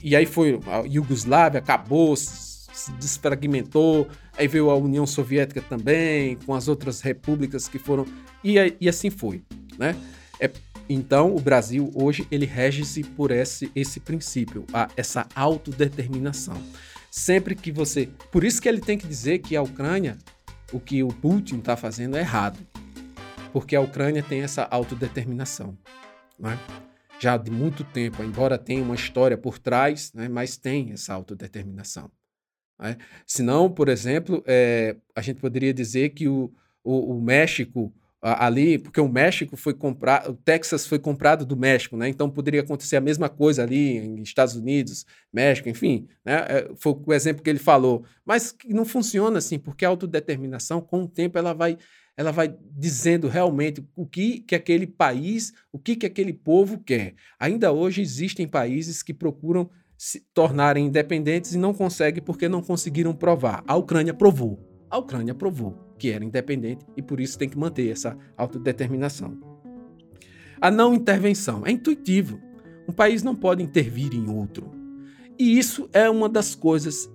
E 0.03 0.15
aí 0.15 0.27
foi 0.27 0.61
a 0.67 0.87
Iugoslávia, 0.87 1.59
acabou, 1.59 2.17
se 2.17 2.93
desfragmentou, 2.93 4.09
aí 4.37 4.49
veio 4.49 4.71
a 4.71 4.77
União 4.77 5.07
Soviética 5.07 5.61
também, 5.61 6.37
com 6.47 6.55
as 6.55 6.69
outras 6.69 7.01
repúblicas 7.01 7.69
que 7.69 7.79
foram. 7.79 8.07
E, 8.43 8.77
e 8.81 8.89
assim 8.89 9.11
foi. 9.11 9.43
Né? 9.79 9.97
É, 10.39 10.51
então, 10.89 11.35
o 11.35 11.41
Brasil 11.41 11.91
hoje 11.95 12.27
ele 12.31 12.47
rege-se 12.47 13.05
por 13.05 13.31
esse, 13.31 13.71
esse 13.75 14.01
princípio, 14.01 14.65
a, 14.73 14.89
essa 14.97 15.27
autodeterminação. 15.35 16.61
Sempre 17.11 17.55
que 17.55 17.73
você. 17.73 18.09
Por 18.31 18.45
isso 18.45 18.61
que 18.61 18.69
ele 18.69 18.81
tem 18.81 18.97
que 18.97 19.07
dizer 19.07 19.39
que 19.41 19.57
a 19.57 19.63
Ucrânia, 19.63 20.17
o 20.73 20.81
que 20.81 21.03
o 21.03 21.09
Putin 21.09 21.59
está 21.59 21.77
fazendo 21.77 22.17
é 22.17 22.21
errado. 22.21 22.59
Porque 23.53 23.75
a 23.75 23.81
Ucrânia 23.81 24.23
tem 24.23 24.43
essa 24.43 24.67
autodeterminação. 24.71 25.77
Né? 26.39 26.59
Já 27.21 27.37
de 27.37 27.50
muito 27.50 27.85
tempo, 27.85 28.23
embora 28.23 28.57
tenha 28.57 28.83
uma 28.83 28.95
história 28.95 29.37
por 29.37 29.59
trás, 29.59 30.12
né, 30.15 30.29
mas 30.29 30.57
tem 30.57 30.93
essa 30.93 31.12
autodeterminação. 31.12 32.11
Né? 32.79 32.97
Senão, 33.27 33.71
por 33.71 33.89
exemplo, 33.89 34.43
é, 34.47 34.97
a 35.15 35.21
gente 35.21 35.39
poderia 35.39 35.75
dizer 35.75 36.11
que 36.11 36.27
o, 36.27 36.50
o, 36.83 37.17
o 37.17 37.21
México 37.21 37.93
ali, 38.23 38.79
porque 38.79 39.00
o 39.00 39.09
México 39.09 39.57
foi 39.57 39.73
comprado, 39.73 40.33
o 40.33 40.35
Texas 40.35 40.87
foi 40.87 40.99
comprado 40.99 41.47
do 41.47 41.57
México, 41.57 41.97
né? 41.97 42.07
Então 42.09 42.29
poderia 42.29 42.61
acontecer 42.61 42.97
a 42.97 43.00
mesma 43.00 43.31
coisa 43.31 43.62
ali 43.62 43.97
em 43.97 44.23
Estados 44.23 44.55
Unidos, 44.55 45.07
México, 45.33 45.71
enfim, 45.71 46.07
né? 46.23 46.45
É, 46.49 46.71
foi 46.77 46.95
o 47.07 47.12
exemplo 47.15 47.43
que 47.43 47.49
ele 47.49 47.59
falou. 47.59 48.05
Mas 48.25 48.55
não 48.69 48.85
funciona 48.85 49.39
assim, 49.39 49.59
porque 49.59 49.87
a 49.87 49.89
autodeterminação, 49.89 50.83
com 50.83 51.05
o 51.05 51.09
tempo, 51.09 51.39
ela 51.39 51.55
vai, 51.55 51.79
ela 52.17 52.31
vai 52.31 52.55
dizendo 52.76 53.29
realmente 53.29 53.83
o 53.97 54.07
que, 54.07 54.40
que 54.40 54.55
aquele 54.55 54.87
país, 54.87 55.52
o 55.73 55.79
que, 55.79 55.97
que 55.97 56.07
aquele 56.07 56.33
povo 56.33 56.79
quer. 56.79 57.14
Ainda 57.38 57.73
hoje 57.73 58.02
existem 58.02 58.47
países 58.47 59.02
que 59.02 59.14
procuram 59.14 59.71
se 59.97 60.21
tornarem 60.33 60.87
independentes 60.87 61.52
e 61.52 61.59
não 61.59 61.75
conseguem 61.75 62.23
porque 62.23 62.49
não 62.49 62.62
conseguiram 62.62 63.14
provar. 63.14 63.62
A 63.67 63.76
Ucrânia 63.76 64.14
provou. 64.14 64.59
A 64.88 64.99
Ucrânia 64.99 65.35
provou 65.35 65.95
que 65.99 66.11
era 66.11 66.25
independente 66.25 66.85
e 66.97 67.02
por 67.02 67.21
isso 67.21 67.38
tem 67.38 67.49
que 67.49 67.59
manter 67.59 67.90
essa 67.90 68.17
autodeterminação. 68.37 69.38
A 70.61 70.71
não 70.71 70.95
intervenção 70.95 71.67
é 71.67 71.71
intuitivo. 71.71 72.40
Um 72.88 72.93
país 72.93 73.23
não 73.23 73.37
pode 73.37 73.62
intervir 73.62 74.14
em 74.14 74.29
outro. 74.29 74.71
E 75.38 75.59
isso 75.59 75.88
é 75.93 76.09
uma 76.09 76.29
das 76.29 76.55
coisas 76.55 77.11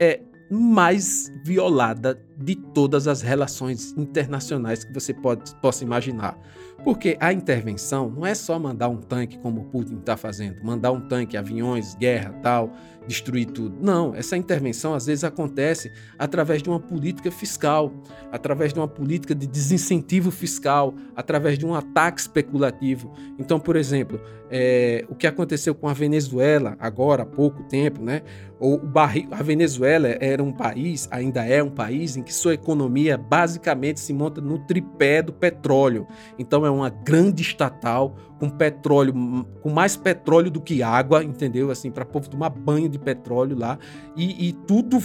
é, 0.00 0.20
mais 0.50 1.32
violada 1.44 2.20
de 2.36 2.54
todas 2.54 3.06
as 3.06 3.22
relações 3.22 3.94
internacionais 3.96 4.84
que 4.84 4.92
você 4.92 5.14
pode, 5.14 5.54
possa 5.56 5.84
imaginar. 5.84 6.38
Porque 6.82 7.16
a 7.18 7.32
intervenção 7.32 8.10
não 8.10 8.26
é 8.26 8.34
só 8.34 8.58
mandar 8.58 8.88
um 8.88 8.98
tanque 8.98 9.38
como 9.38 9.62
o 9.62 9.64
Putin 9.64 9.96
está 9.96 10.16
fazendo, 10.16 10.62
mandar 10.62 10.92
um 10.92 11.00
tanque, 11.00 11.36
aviões, 11.36 11.94
guerra, 11.94 12.32
tal, 12.42 12.74
destruir 13.06 13.46
tudo. 13.46 13.76
Não, 13.80 14.14
essa 14.14 14.36
intervenção 14.36 14.94
às 14.94 15.06
vezes 15.06 15.24
acontece 15.24 15.90
através 16.18 16.62
de 16.62 16.68
uma 16.68 16.80
política 16.80 17.30
fiscal, 17.30 17.92
através 18.30 18.72
de 18.72 18.80
uma 18.80 18.88
política 18.88 19.34
de 19.34 19.46
desincentivo 19.46 20.30
fiscal, 20.30 20.94
através 21.16 21.58
de 21.58 21.64
um 21.64 21.74
ataque 21.74 22.20
especulativo. 22.20 23.12
Então, 23.38 23.58
por 23.58 23.76
exemplo, 23.76 24.20
é, 24.50 25.04
o 25.08 25.14
que 25.14 25.26
aconteceu 25.26 25.74
com 25.74 25.88
a 25.88 25.92
Venezuela 25.92 26.76
agora 26.78 27.22
há 27.22 27.26
pouco 27.26 27.62
tempo, 27.64 28.02
né? 28.02 28.22
O 28.60 28.78
barril, 28.78 29.28
a 29.30 29.42
Venezuela 29.42 30.08
era 30.20 30.42
um 30.42 30.52
país, 30.52 31.08
ainda 31.10 31.44
é 31.44 31.62
um 31.62 31.70
país 31.70 32.16
em 32.16 32.22
que 32.24 32.34
sua 32.34 32.54
economia 32.54 33.16
basicamente 33.16 34.00
se 34.00 34.12
monta 34.12 34.40
no 34.40 34.58
tripé 34.58 35.22
do 35.22 35.32
petróleo. 35.32 36.06
Então 36.38 36.64
é 36.66 36.70
uma 36.70 36.88
grande 36.88 37.42
estatal 37.42 38.16
com 38.38 38.50
petróleo, 38.50 39.14
com 39.62 39.70
mais 39.70 39.96
petróleo 39.96 40.50
do 40.50 40.60
que 40.60 40.82
água, 40.82 41.22
entendeu? 41.22 41.70
Assim, 41.70 41.90
para 41.90 42.04
povo 42.04 42.28
tomar 42.28 42.50
banho 42.50 42.88
de 42.88 42.98
petróleo 42.98 43.56
lá. 43.56 43.78
E, 44.16 44.48
e 44.48 44.52
tudo, 44.52 44.98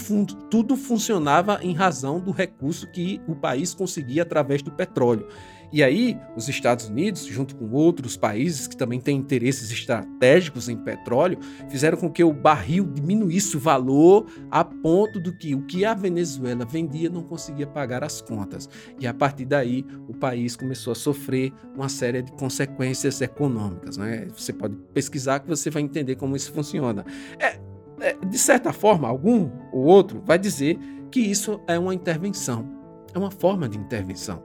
tudo 0.50 0.76
funcionava 0.76 1.60
em 1.62 1.72
razão 1.72 2.18
do 2.18 2.32
recurso 2.32 2.90
que 2.90 3.20
o 3.28 3.34
país 3.34 3.74
conseguia 3.74 4.22
através 4.22 4.62
do 4.62 4.72
petróleo. 4.72 5.26
E 5.72 5.82
aí, 5.82 6.18
os 6.36 6.48
Estados 6.48 6.88
Unidos, 6.88 7.24
junto 7.24 7.54
com 7.54 7.70
outros 7.70 8.16
países 8.16 8.66
que 8.66 8.76
também 8.76 9.00
têm 9.00 9.16
interesses 9.16 9.70
estratégicos 9.70 10.68
em 10.68 10.76
petróleo, 10.76 11.38
fizeram 11.68 11.96
com 11.96 12.10
que 12.10 12.24
o 12.24 12.32
barril 12.32 12.84
diminuísse 12.84 13.56
o 13.56 13.60
valor 13.60 14.26
a 14.50 14.64
ponto 14.64 15.20
do 15.20 15.32
que 15.32 15.54
o 15.54 15.62
que 15.62 15.84
a 15.84 15.94
Venezuela 15.94 16.64
vendia 16.64 17.08
não 17.08 17.22
conseguia 17.22 17.66
pagar 17.66 18.02
as 18.02 18.20
contas. 18.20 18.68
E 18.98 19.06
a 19.06 19.14
partir 19.14 19.44
daí, 19.44 19.84
o 20.08 20.14
país 20.14 20.56
começou 20.56 20.92
a 20.92 20.96
sofrer 20.96 21.52
uma 21.74 21.88
série 21.88 22.22
de 22.22 22.32
consequências 22.32 23.20
econômicas. 23.20 23.96
Né? 23.96 24.26
Você 24.34 24.52
pode 24.52 24.76
pesquisar 24.92 25.40
que 25.40 25.48
você 25.48 25.70
vai 25.70 25.82
entender 25.82 26.16
como 26.16 26.34
isso 26.34 26.52
funciona. 26.52 27.04
É, 27.38 27.60
é, 28.00 28.16
de 28.26 28.38
certa 28.38 28.72
forma, 28.72 29.06
algum 29.06 29.50
ou 29.72 29.84
outro 29.84 30.22
vai 30.24 30.38
dizer 30.38 30.78
que 31.10 31.20
isso 31.20 31.60
é 31.66 31.78
uma 31.78 31.94
intervenção. 31.94 32.68
É 33.14 33.18
uma 33.18 33.30
forma 33.30 33.68
de 33.68 33.78
intervenção. 33.78 34.42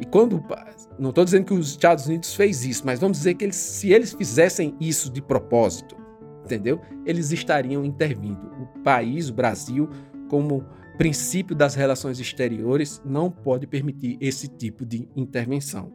E 0.00 0.06
quando. 0.06 0.42
Não 0.98 1.10
estou 1.10 1.24
dizendo 1.24 1.44
que 1.44 1.54
os 1.54 1.70
Estados 1.70 2.06
Unidos 2.06 2.34
fez 2.34 2.64
isso, 2.64 2.84
mas 2.84 3.00
vamos 3.00 3.18
dizer 3.18 3.34
que 3.34 3.44
eles, 3.44 3.56
se 3.56 3.92
eles 3.92 4.12
fizessem 4.12 4.76
isso 4.80 5.10
de 5.10 5.20
propósito, 5.20 5.96
entendeu? 6.44 6.80
Eles 7.04 7.30
estariam 7.30 7.84
intervindo. 7.84 8.50
O 8.60 8.82
país, 8.82 9.28
o 9.28 9.34
Brasil, 9.34 9.88
como 10.28 10.64
princípio 10.96 11.54
das 11.54 11.74
relações 11.74 12.18
exteriores, 12.18 13.00
não 13.04 13.30
pode 13.30 13.66
permitir 13.66 14.18
esse 14.20 14.48
tipo 14.48 14.84
de 14.84 15.08
intervenção. 15.14 15.92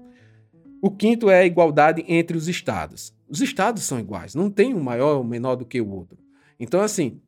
O 0.82 0.92
quinto 0.92 1.30
é 1.30 1.40
a 1.40 1.46
igualdade 1.46 2.04
entre 2.08 2.38
os 2.38 2.48
estados. 2.48 3.14
Os 3.30 3.42
estados 3.42 3.84
são 3.84 4.00
iguais, 4.00 4.36
não 4.36 4.50
tem 4.50 4.74
um 4.74 4.82
maior 4.82 5.18
ou 5.18 5.24
menor 5.24 5.56
do 5.56 5.66
que 5.66 5.82
o 5.82 5.90
outro. 5.90 6.18
Então, 6.60 6.82
assim, 6.82 7.22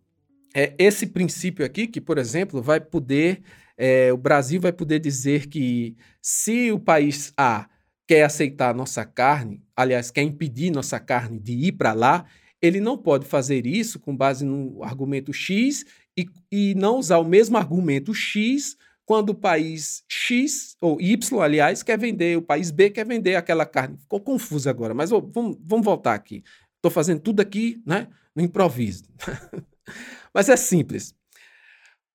é 0.55 0.73
esse 0.77 1.07
princípio 1.07 1.65
aqui 1.65 1.87
que, 1.87 1.99
por 1.99 2.17
exemplo, 2.17 2.61
vai 2.61 2.79
poder 2.79 3.41
é, 3.77 4.11
o 4.11 4.17
Brasil 4.17 4.59
vai 4.61 4.71
poder 4.71 4.99
dizer 4.99 5.47
que 5.47 5.95
se 6.21 6.71
o 6.71 6.79
país 6.79 7.33
A 7.37 7.67
quer 8.07 8.23
aceitar 8.23 8.73
nossa 8.73 9.03
carne, 9.03 9.63
aliás, 9.75 10.11
quer 10.11 10.21
impedir 10.21 10.71
nossa 10.71 10.99
carne 10.99 11.39
de 11.39 11.53
ir 11.53 11.71
para 11.73 11.93
lá, 11.93 12.25
ele 12.61 12.79
não 12.79 12.97
pode 12.97 13.25
fazer 13.25 13.65
isso 13.65 13.99
com 13.99 14.15
base 14.15 14.45
no 14.45 14.83
argumento 14.83 15.33
X 15.33 15.85
e, 16.17 16.27
e 16.51 16.75
não 16.75 16.97
usar 16.97 17.19
o 17.19 17.25
mesmo 17.25 17.57
argumento 17.57 18.13
X 18.13 18.77
quando 19.05 19.29
o 19.29 19.35
país 19.35 20.03
X, 20.09 20.75
ou 20.81 20.99
Y, 20.99 21.39
aliás, 21.39 21.83
quer 21.83 21.97
vender, 21.97 22.37
o 22.37 22.41
país 22.41 22.71
B 22.71 22.89
quer 22.89 23.05
vender 23.05 23.35
aquela 23.35 23.65
carne. 23.65 23.97
Ficou 23.97 24.19
confuso 24.19 24.67
agora, 24.67 24.93
mas 24.93 25.11
vamos, 25.11 25.57
vamos 25.63 25.85
voltar 25.85 26.15
aqui. 26.15 26.43
Estou 26.77 26.89
fazendo 26.89 27.19
tudo 27.19 27.39
aqui 27.39 27.81
né, 27.85 28.07
no 28.35 28.41
improviso. 28.41 29.03
mas 30.33 30.49
é 30.49 30.55
simples 30.55 31.13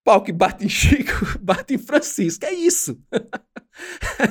pau 0.04 0.22
que 0.22 0.32
bate 0.32 0.64
em 0.64 0.68
Chico, 0.68 1.38
bate 1.40 1.74
em 1.74 1.78
Francisco. 1.78 2.44
É 2.44 2.52
isso. 2.52 2.98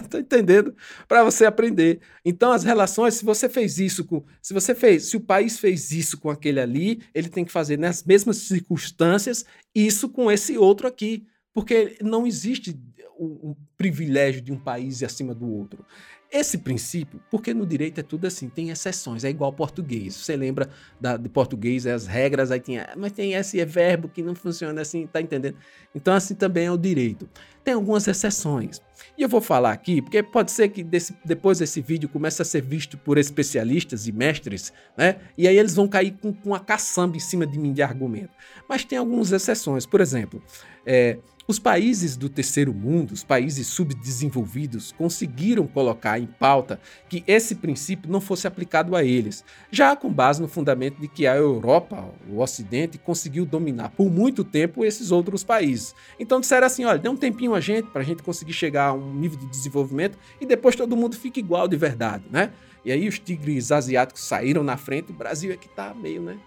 Tá 0.10 0.20
entendendo? 0.20 0.76
Para 1.08 1.24
você 1.24 1.46
aprender. 1.46 2.02
Então, 2.24 2.52
as 2.52 2.64
relações, 2.64 3.16
se 3.16 3.26
você 3.26 3.50
fez 3.50 3.80
isso 3.80 4.06
com. 4.06 4.24
Se 4.42 4.54
você 4.54 4.76
fez, 4.76 5.06
se 5.06 5.18
o 5.18 5.22
país 5.22 5.58
fez 5.58 5.92
isso 5.92 6.20
com 6.20 6.30
aquele 6.30 6.60
ali, 6.60 7.02
ele 7.16 7.30
tem 7.30 7.44
que 7.44 7.52
fazer 7.52 7.80
nas 7.80 8.04
mesmas 8.04 8.38
circunstâncias 8.38 9.46
isso 9.74 10.10
com 10.10 10.30
esse 10.30 10.58
outro 10.58 10.88
aqui. 10.88 11.26
Porque 11.52 11.98
não 12.02 12.28
existe 12.28 12.80
um, 13.20 13.50
um 13.50 13.56
privilégio 13.76 14.42
de 14.42 14.52
um 14.52 14.60
país 14.60 15.02
acima 15.02 15.34
do 15.34 15.50
outro. 15.50 15.84
Esse 16.32 16.60
princípio, 16.60 17.20
porque 17.32 17.56
no 17.56 17.66
direito 17.66 18.00
é 18.00 18.04
tudo 18.04 18.28
assim, 18.28 18.50
tem 18.50 18.70
exceções, 18.70 19.24
é 19.24 19.30
igual 19.32 19.50
ao 19.50 19.56
português. 19.56 20.16
Você 20.16 20.36
lembra 20.36 20.70
da, 21.02 21.18
de 21.18 21.28
português, 21.28 21.88
as 21.88 22.06
regras, 22.06 22.52
aí 22.52 22.60
tinha, 22.60 22.88
mas 22.96 23.14
tem 23.14 23.34
esse 23.34 23.60
é 23.60 23.66
verbo 23.66 24.08
que 24.08 24.22
não 24.22 24.36
funciona 24.36 24.80
assim, 24.80 25.08
tá 25.08 25.20
entendendo? 25.20 25.58
Então, 25.94 26.14
assim 26.14 26.36
também 26.36 26.68
é 26.68 26.72
o 26.72 26.78
direito. 26.78 27.28
Tem 27.64 27.74
algumas 27.74 28.08
exceções. 28.08 28.80
E 29.18 29.24
eu 29.24 29.30
vou 29.30 29.42
falar 29.42 29.72
aqui, 29.72 30.04
porque 30.04 30.22
pode 30.22 30.52
ser 30.52 30.70
que 30.70 30.84
desse, 30.84 31.18
depois 31.26 31.58
desse 31.58 31.82
vídeo 31.82 32.08
comece 32.08 32.44
a 32.44 32.46
ser 32.46 32.62
visto 32.62 32.96
por 32.96 33.18
especialistas 33.18 34.08
e 34.08 34.12
mestres, 34.12 34.72
né? 34.96 35.20
E 35.36 35.48
aí 35.48 35.58
eles 35.58 35.74
vão 35.74 35.88
cair 35.88 36.16
com, 36.22 36.32
com 36.32 36.50
uma 36.50 36.60
caçamba 36.60 37.18
em 37.18 37.20
cima 37.20 37.48
de 37.48 37.58
mim 37.58 37.74
de 37.74 37.82
argumento. 37.82 38.34
Mas 38.68 38.86
tem 38.86 39.00
algumas 39.00 39.32
exceções. 39.32 39.88
Por 39.88 40.00
exemplo, 40.00 40.44
é, 40.86 41.18
os 41.50 41.58
países 41.58 42.16
do 42.16 42.30
terceiro 42.30 42.72
mundo, 42.72 43.12
os 43.12 43.24
países 43.24 43.66
subdesenvolvidos, 43.66 44.92
conseguiram 44.92 45.66
colocar 45.66 46.20
em 46.20 46.28
pauta 46.28 46.80
que 47.10 47.24
esse 47.26 47.56
princípio 47.56 48.08
não 48.08 48.22
fosse 48.22 48.46
aplicado 48.46 48.96
a 48.96 49.04
eles, 49.04 49.44
já 49.72 49.96
com 49.96 50.14
base 50.14 50.40
no 50.40 50.48
fundamento 50.48 51.02
de 51.02 51.08
que 51.08 51.26
a 51.26 51.36
Europa, 51.36 52.08
o 52.30 52.40
Ocidente, 52.40 53.00
conseguiu 53.00 53.48
dominar 53.48 53.90
por 53.90 54.12
muito 54.12 54.44
tempo 54.44 54.86
esses 54.86 55.10
outros 55.10 55.44
países. 55.44 55.96
Então 56.20 56.40
disseram 56.40 56.68
assim: 56.68 56.86
olha, 56.86 57.00
dê 57.00 57.10
um 57.10 57.18
tempinho 57.18 57.56
a 57.56 57.60
gente 57.60 57.88
para 57.88 58.02
a 58.04 58.06
gente 58.06 58.22
conseguir 58.22 58.54
chegar 58.54 58.90
a 58.90 58.94
um 58.94 59.12
nível 59.16 59.40
de 59.40 59.48
desenvolvimento 59.48 60.20
e 60.40 60.46
depois 60.46 60.76
todo 60.76 60.96
mundo 60.96 61.16
fica 61.16 61.40
igual 61.40 61.68
de 61.68 61.78
verdade, 61.78 62.26
né? 62.30 62.52
E 62.86 62.92
aí 62.92 63.08
os 63.08 63.18
tigres 63.18 63.72
asiáticos 63.72 64.24
saíram 64.24 64.64
na 64.64 64.78
frente, 64.78 65.12
o 65.12 65.16
Brasil 65.16 65.52
é 65.52 65.58
que 65.58 65.68
tá 65.68 65.96
meio, 65.96 66.22
né? 66.22 66.38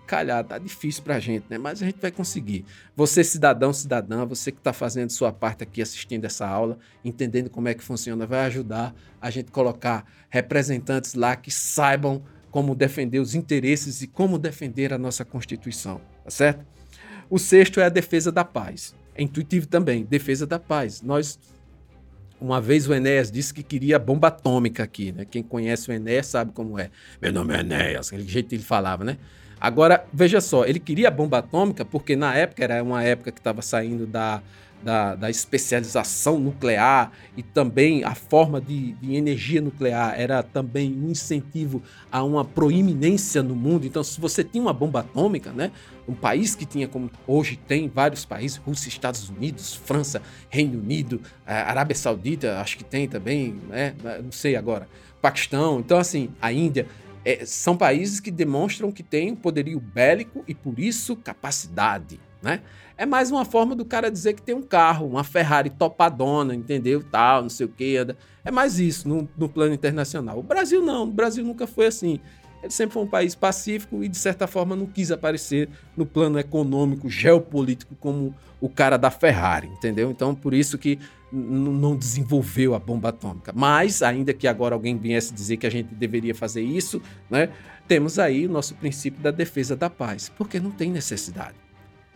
Calhar, 0.00 0.42
tá 0.44 0.58
difícil 0.58 1.02
pra 1.02 1.18
gente, 1.18 1.44
né? 1.48 1.58
Mas 1.58 1.82
a 1.82 1.86
gente 1.86 2.00
vai 2.00 2.10
conseguir. 2.10 2.64
Você, 2.96 3.22
cidadão, 3.22 3.72
cidadã, 3.72 4.24
você 4.24 4.50
que 4.50 4.58
está 4.58 4.72
fazendo 4.72 5.10
sua 5.10 5.32
parte 5.32 5.62
aqui, 5.62 5.80
assistindo 5.80 6.24
essa 6.24 6.46
aula, 6.46 6.78
entendendo 7.04 7.50
como 7.50 7.68
é 7.68 7.74
que 7.74 7.82
funciona, 7.82 8.26
vai 8.26 8.46
ajudar 8.46 8.94
a 9.20 9.30
gente 9.30 9.50
colocar 9.50 10.04
representantes 10.28 11.14
lá 11.14 11.36
que 11.36 11.50
saibam 11.50 12.22
como 12.50 12.74
defender 12.74 13.18
os 13.18 13.34
interesses 13.34 14.02
e 14.02 14.06
como 14.06 14.38
defender 14.38 14.92
a 14.92 14.98
nossa 14.98 15.24
Constituição, 15.24 16.00
tá 16.22 16.30
certo? 16.30 16.64
O 17.28 17.38
sexto 17.38 17.80
é 17.80 17.84
a 17.84 17.88
defesa 17.88 18.30
da 18.30 18.44
paz. 18.44 18.94
É 19.14 19.22
intuitivo 19.22 19.66
também, 19.66 20.04
defesa 20.04 20.46
da 20.46 20.58
paz. 20.58 21.02
Nós 21.02 21.38
uma 22.40 22.60
vez 22.60 22.88
o 22.88 22.92
Enéas 22.92 23.30
disse 23.30 23.54
que 23.54 23.62
queria 23.62 23.98
bomba 23.98 24.28
atômica 24.28 24.82
aqui, 24.82 25.12
né? 25.12 25.24
Quem 25.24 25.42
conhece 25.42 25.90
o 25.90 25.92
Enéas 25.92 26.26
sabe 26.26 26.52
como 26.52 26.78
é. 26.78 26.90
Meu 27.20 27.32
nome 27.32 27.54
é 27.54 27.60
Enéas, 27.60 28.08
aquele 28.08 28.28
jeito 28.28 28.48
que 28.48 28.54
ele 28.56 28.62
falava, 28.62 29.02
né? 29.02 29.16
Agora, 29.64 30.04
veja 30.12 30.42
só, 30.42 30.66
ele 30.66 30.78
queria 30.78 31.10
bomba 31.10 31.38
atômica 31.38 31.86
porque 31.86 32.14
na 32.14 32.34
época 32.34 32.62
era 32.62 32.82
uma 32.82 33.02
época 33.02 33.32
que 33.32 33.40
estava 33.40 33.62
saindo 33.62 34.06
da, 34.06 34.42
da, 34.82 35.14
da, 35.14 35.30
especialização 35.30 36.38
nuclear 36.38 37.10
e 37.34 37.42
também 37.42 38.04
a 38.04 38.14
forma 38.14 38.60
de, 38.60 38.92
de, 38.92 39.16
energia 39.16 39.62
nuclear 39.62 40.20
era 40.20 40.42
também 40.42 40.94
um 40.94 41.08
incentivo 41.08 41.82
a 42.12 42.22
uma 42.22 42.44
proeminência 42.44 43.42
no 43.42 43.56
mundo. 43.56 43.86
Então, 43.86 44.04
se 44.04 44.20
você 44.20 44.44
tinha 44.44 44.60
uma 44.60 44.74
bomba 44.74 45.00
atômica, 45.00 45.50
né, 45.50 45.72
um 46.06 46.12
país 46.12 46.54
que 46.54 46.66
tinha, 46.66 46.86
como 46.86 47.10
hoje 47.26 47.56
tem 47.56 47.88
vários 47.88 48.26
países, 48.26 48.58
Rússia, 48.58 48.90
Estados 48.90 49.30
Unidos, 49.30 49.74
França, 49.74 50.20
Reino 50.50 50.78
Unido, 50.78 51.22
eh, 51.46 51.54
Arábia 51.54 51.96
Saudita, 51.96 52.60
acho 52.60 52.76
que 52.76 52.84
tem 52.84 53.08
também, 53.08 53.58
né, 53.70 53.94
não 54.22 54.30
sei 54.30 54.56
agora, 54.56 54.86
Paquistão, 55.22 55.80
então 55.80 55.96
assim, 55.96 56.28
a 56.38 56.52
Índia, 56.52 56.86
é, 57.24 57.44
são 57.46 57.76
países 57.76 58.20
que 58.20 58.30
demonstram 58.30 58.92
que 58.92 59.02
têm 59.02 59.34
poderio 59.34 59.80
bélico 59.80 60.44
e, 60.46 60.54
por 60.54 60.78
isso, 60.78 61.16
capacidade. 61.16 62.20
Né? 62.42 62.60
É 62.96 63.06
mais 63.06 63.30
uma 63.30 63.44
forma 63.44 63.74
do 63.74 63.84
cara 63.84 64.10
dizer 64.10 64.34
que 64.34 64.42
tem 64.42 64.54
um 64.54 64.62
carro, 64.62 65.06
uma 65.06 65.24
Ferrari 65.24 65.70
topadona, 65.70 66.54
entendeu? 66.54 67.02
Tal, 67.02 67.42
não 67.42 67.48
sei 67.48 67.66
o 67.66 67.68
que. 67.70 67.96
É 68.44 68.50
mais 68.50 68.78
isso 68.78 69.08
no, 69.08 69.28
no 69.36 69.48
plano 69.48 69.74
internacional. 69.74 70.38
O 70.38 70.42
Brasil 70.42 70.82
não, 70.82 71.04
o 71.04 71.10
Brasil 71.10 71.42
nunca 71.42 71.66
foi 71.66 71.86
assim. 71.86 72.20
Ele 72.62 72.72
sempre 72.72 72.94
foi 72.94 73.02
um 73.02 73.08
país 73.08 73.34
pacífico 73.34 74.02
e, 74.02 74.08
de 74.08 74.16
certa 74.16 74.46
forma, 74.46 74.76
não 74.76 74.86
quis 74.86 75.10
aparecer 75.10 75.68
no 75.96 76.06
plano 76.06 76.38
econômico, 76.38 77.10
geopolítico, 77.10 77.94
como 77.96 78.34
o 78.60 78.68
cara 78.68 78.96
da 78.96 79.10
Ferrari, 79.10 79.68
entendeu? 79.68 80.10
Então, 80.10 80.34
por 80.34 80.54
isso 80.54 80.78
que 80.78 80.98
não 81.34 81.96
desenvolveu 81.96 82.74
a 82.74 82.78
bomba 82.78 83.08
atômica. 83.08 83.52
Mas, 83.54 84.02
ainda 84.02 84.32
que 84.32 84.46
agora 84.46 84.74
alguém 84.74 84.96
viesse 84.96 85.34
dizer 85.34 85.56
que 85.56 85.66
a 85.66 85.70
gente 85.70 85.94
deveria 85.94 86.34
fazer 86.34 86.62
isso, 86.62 87.02
né, 87.28 87.50
temos 87.88 88.18
aí 88.18 88.46
o 88.46 88.50
nosso 88.50 88.74
princípio 88.76 89.20
da 89.20 89.30
defesa 89.30 89.74
da 89.74 89.90
paz, 89.90 90.28
porque 90.28 90.60
não 90.60 90.70
tem 90.70 90.90
necessidade. 90.90 91.56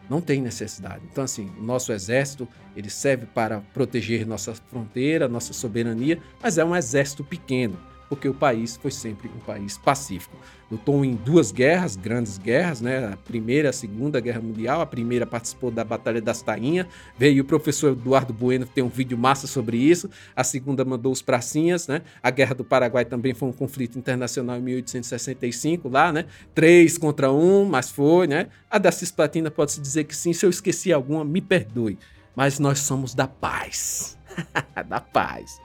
Não 0.08 0.20
tem 0.20 0.40
necessidade. 0.40 1.02
Então, 1.10 1.24
assim, 1.24 1.50
o 1.58 1.62
nosso 1.62 1.92
exército 1.92 2.48
ele 2.74 2.88
serve 2.88 3.26
para 3.26 3.60
proteger 3.74 4.26
nossa 4.26 4.54
fronteira, 4.54 5.28
nossa 5.28 5.52
soberania, 5.52 6.18
mas 6.42 6.56
é 6.56 6.64
um 6.64 6.74
exército 6.74 7.22
pequeno 7.22 7.76
porque 8.08 8.28
o 8.28 8.34
país 8.34 8.76
foi 8.76 8.90
sempre 8.90 9.28
um 9.28 9.40
país 9.40 9.76
pacífico. 9.76 10.36
Lutou 10.70 11.02
em 11.02 11.14
duas 11.14 11.50
guerras, 11.50 11.96
grandes 11.96 12.36
guerras, 12.36 12.80
né? 12.80 13.12
A 13.12 13.16
primeira, 13.16 13.70
a 13.70 13.72
segunda 13.72 14.20
guerra 14.20 14.40
mundial. 14.40 14.82
A 14.82 14.86
primeira 14.86 15.26
participou 15.26 15.70
da 15.70 15.82
Batalha 15.82 16.20
das 16.20 16.42
Tainhas. 16.42 16.86
Veio 17.16 17.42
o 17.42 17.46
professor 17.46 17.92
Eduardo 17.92 18.34
Bueno 18.34 18.66
tem 18.66 18.84
um 18.84 18.88
vídeo 18.88 19.16
massa 19.16 19.46
sobre 19.46 19.78
isso. 19.78 20.10
A 20.36 20.44
segunda 20.44 20.84
mandou 20.84 21.10
os 21.10 21.22
pracinhas, 21.22 21.88
né? 21.88 22.02
A 22.22 22.30
Guerra 22.30 22.54
do 22.54 22.64
Paraguai 22.64 23.06
também 23.06 23.32
foi 23.32 23.48
um 23.48 23.52
conflito 23.52 23.98
internacional 23.98 24.58
em 24.58 24.62
1865 24.62 25.88
lá, 25.88 26.12
né? 26.12 26.26
Três 26.54 26.98
contra 26.98 27.32
um, 27.32 27.64
mas 27.64 27.90
foi, 27.90 28.26
né? 28.26 28.48
A 28.70 28.76
da 28.78 28.92
Cisplatina 28.92 29.50
pode-se 29.50 29.80
dizer 29.80 30.04
que 30.04 30.14
sim. 30.14 30.34
Se 30.34 30.44
eu 30.44 30.50
esqueci 30.50 30.92
alguma, 30.92 31.24
me 31.24 31.40
perdoe. 31.40 31.98
Mas 32.36 32.58
nós 32.58 32.80
somos 32.80 33.14
da 33.14 33.26
paz. 33.26 34.18
da 34.86 35.00
paz. 35.00 35.58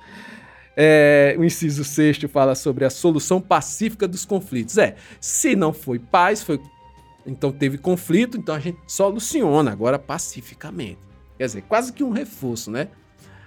É, 0.76 1.36
o 1.38 1.44
inciso 1.44 1.84
sexto 1.84 2.28
fala 2.28 2.56
sobre 2.56 2.84
a 2.84 2.90
solução 2.90 3.40
pacífica 3.40 4.08
dos 4.08 4.26
conflitos. 4.26 4.78
É, 4.78 4.96
se 5.20 5.56
não 5.56 5.72
foi 5.72 6.00
paz, 6.00 6.42
foi 6.42 6.60
então 7.26 7.52
teve 7.52 7.78
conflito, 7.78 8.38
então 8.38 8.54
a 8.54 8.60
gente 8.60 8.80
soluciona 8.88 9.72
agora 9.72 9.98
pacificamente. 9.98 11.00
Quer 11.38 11.46
dizer, 11.46 11.62
quase 11.64 11.94
que 11.94 12.04
um 12.04 12.12
reforço, 12.12 12.70
né? 12.70 12.90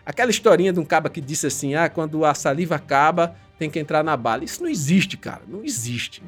Aquela 0.04 0.30
historinha 0.30 0.72
de 0.72 0.80
um 0.80 0.84
caba 0.84 1.10
que 1.10 1.20
disse 1.20 1.46
assim: 1.46 1.74
ah, 1.74 1.88
quando 1.88 2.24
a 2.24 2.34
saliva 2.34 2.76
acaba, 2.76 3.36
tem 3.58 3.68
que 3.68 3.78
entrar 3.78 4.02
na 4.04 4.16
bala. 4.16 4.44
Isso 4.44 4.62
não 4.62 4.70
existe, 4.70 5.16
cara. 5.16 5.42
Não 5.48 5.64
existe. 5.64 6.22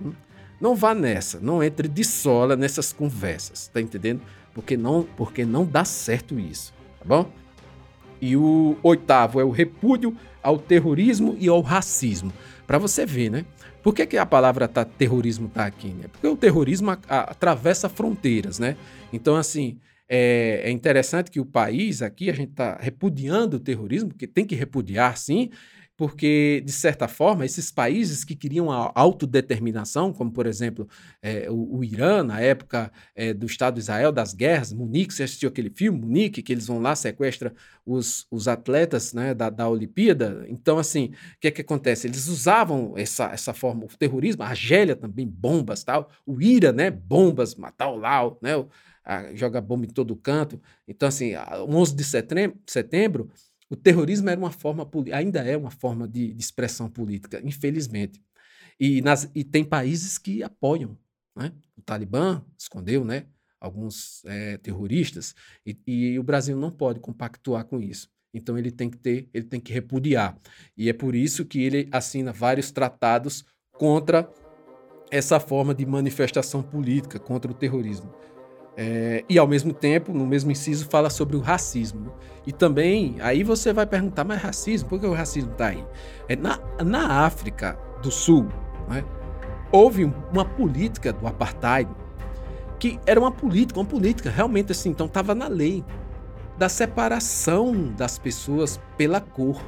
Não 0.60 0.74
vá 0.74 0.94
nessa. 0.94 1.38
Não 1.40 1.62
entre 1.62 1.88
de 1.88 2.04
sola 2.04 2.56
nessas 2.56 2.92
conversas. 2.92 3.68
Tá 3.68 3.80
entendendo? 3.80 4.20
Porque 4.52 4.76
não, 4.76 5.06
porque 5.16 5.44
não 5.44 5.64
dá 5.64 5.84
certo 5.84 6.38
isso. 6.38 6.74
Tá 6.98 7.04
bom? 7.04 7.30
E 8.20 8.36
o 8.36 8.76
oitavo 8.82 9.40
é 9.40 9.44
o 9.44 9.50
repúdio 9.50 10.16
ao 10.42 10.58
terrorismo 10.58 11.36
e 11.38 11.48
ao 11.48 11.60
racismo. 11.60 12.32
Para 12.66 12.78
você 12.78 13.06
ver, 13.06 13.30
né? 13.30 13.44
Por 13.82 13.94
que, 13.94 14.06
que 14.06 14.18
a 14.18 14.26
palavra 14.26 14.68
tá, 14.68 14.84
terrorismo 14.84 15.48
tá 15.48 15.64
aqui? 15.64 15.88
Né? 15.88 16.04
Porque 16.12 16.26
o 16.26 16.36
terrorismo 16.36 16.90
a, 16.90 16.98
a, 17.08 17.20
atravessa 17.20 17.88
fronteiras, 17.88 18.58
né? 18.58 18.76
Então, 19.12 19.36
assim, 19.36 19.78
é, 20.08 20.62
é, 20.64 20.70
interessante 20.70 21.30
que 21.30 21.40
o 21.40 21.46
país 21.46 22.02
aqui, 22.02 22.28
a 22.28 22.34
gente 22.34 22.50
está 22.50 22.76
repudiando 22.80 23.56
o 23.56 23.60
terrorismo, 23.60 24.12
que 24.12 24.26
tem 24.26 24.44
que 24.44 24.54
repudiar, 24.54 25.16
sim, 25.16 25.50
porque, 25.98 26.62
de 26.64 26.70
certa 26.70 27.08
forma, 27.08 27.44
esses 27.44 27.72
países 27.72 28.22
que 28.22 28.36
queriam 28.36 28.70
a 28.70 28.92
autodeterminação, 28.94 30.12
como, 30.12 30.30
por 30.30 30.46
exemplo, 30.46 30.88
é, 31.20 31.50
o, 31.50 31.78
o, 31.78 31.84
Irã, 31.84 32.22
na 32.22 32.40
época 32.40 32.92
é, 33.16 33.34
do 33.34 33.46
Estado 33.46 33.74
de 33.74 33.80
Israel, 33.80 34.12
das 34.12 34.32
guerras, 34.32 34.72
Munique, 34.72 35.12
você 35.12 35.24
assistiu 35.24 35.48
aquele 35.48 35.70
filme, 35.70 35.98
Munique, 35.98 36.40
que 36.40 36.52
eles 36.52 36.68
vão 36.68 36.78
lá, 36.78 36.94
sequestram 36.94 37.50
os, 37.84 38.28
os 38.30 38.46
atletas 38.46 39.12
né, 39.12 39.34
da, 39.34 39.50
da 39.50 39.68
Olimpíada. 39.68 40.46
Então, 40.48 40.78
assim, 40.78 41.06
o 41.06 41.40
que 41.40 41.48
é 41.48 41.50
que 41.50 41.62
acontece? 41.62 42.06
Eles 42.06 42.28
usavam 42.28 42.94
essa, 42.96 43.32
essa 43.32 43.52
forma, 43.52 43.84
o 43.84 43.88
terrorismo, 43.88 44.44
a 44.44 44.50
Argélia 44.50 44.94
também, 44.94 45.26
bombas, 45.26 45.82
tal, 45.82 46.08
o 46.24 46.40
Ira, 46.40 46.72
né, 46.72 46.92
bombas, 46.92 47.56
matar 47.56 47.88
o 47.88 47.96
Lau, 47.96 48.38
né, 48.40 48.52
a, 49.04 49.34
joga 49.34 49.60
bomba 49.60 49.84
em 49.84 49.90
todo 49.90 50.14
canto. 50.14 50.62
Então, 50.86 51.08
assim, 51.08 51.32
11 51.68 51.96
de 51.96 52.04
setembro, 52.04 52.56
setembro 52.68 53.32
o 53.70 53.76
terrorismo 53.76 54.30
era 54.30 54.40
uma 54.40 54.50
forma, 54.50 54.88
ainda 55.12 55.40
é 55.40 55.56
uma 55.56 55.70
forma 55.70 56.08
de, 56.08 56.32
de 56.32 56.40
expressão 56.40 56.88
política, 56.88 57.40
infelizmente. 57.44 58.22
E, 58.80 59.02
nas, 59.02 59.30
e, 59.34 59.44
tem 59.44 59.64
países 59.64 60.18
que 60.18 60.42
apoiam. 60.42 60.96
Né? 61.36 61.52
O 61.76 61.82
Talibã 61.82 62.42
escondeu 62.56 63.04
né, 63.04 63.26
alguns 63.60 64.24
é, 64.24 64.56
terroristas 64.58 65.34
e, 65.66 65.76
e, 65.86 66.18
o 66.18 66.22
Brasil 66.22 66.56
não 66.56 66.70
pode 66.70 67.00
compactuar 67.00 67.64
com 67.64 67.80
isso. 67.80 68.08
Então 68.32 68.56
ele 68.58 68.70
tem 68.70 68.88
que 68.88 68.96
ter, 68.98 69.28
ele 69.34 69.46
tem 69.46 69.60
que 69.60 69.72
repudiar. 69.72 70.38
E 70.76 70.88
é 70.88 70.92
por 70.92 71.14
isso 71.14 71.44
que 71.44 71.62
ele 71.62 71.88
assina 71.90 72.32
vários 72.32 72.70
tratados 72.70 73.44
contra 73.72 74.30
essa 75.10 75.40
forma 75.40 75.74
de 75.74 75.84
manifestação 75.86 76.62
política, 76.62 77.18
contra 77.18 77.50
o 77.50 77.54
terrorismo. 77.54 78.12
É, 78.80 79.24
e 79.28 79.36
ao 79.36 79.46
mesmo 79.48 79.72
tempo, 79.72 80.12
no 80.12 80.24
mesmo 80.24 80.52
inciso, 80.52 80.86
fala 80.88 81.10
sobre 81.10 81.36
o 81.36 81.40
racismo. 81.40 82.12
E 82.46 82.52
também, 82.52 83.16
aí 83.18 83.42
você 83.42 83.72
vai 83.72 83.84
perguntar, 83.84 84.22
mas 84.22 84.40
racismo? 84.40 84.88
Por 84.88 85.00
que 85.00 85.06
o 85.06 85.12
racismo 85.12 85.50
está 85.50 85.66
aí? 85.66 85.84
É, 86.28 86.36
na, 86.36 86.60
na 86.84 87.24
África 87.24 87.76
do 88.00 88.12
Sul, 88.12 88.46
né, 88.88 89.04
houve 89.72 90.04
uma 90.32 90.44
política 90.44 91.12
do 91.12 91.26
apartheid 91.26 91.90
que 92.78 93.00
era 93.04 93.18
uma 93.18 93.32
política, 93.32 93.80
uma 93.80 93.86
política 93.86 94.30
realmente 94.30 94.70
assim, 94.70 94.90
então 94.90 95.06
estava 95.06 95.34
na 95.34 95.48
lei 95.48 95.84
da 96.56 96.68
separação 96.68 97.92
das 97.96 98.16
pessoas 98.16 98.80
pela 98.96 99.20
cor. 99.20 99.60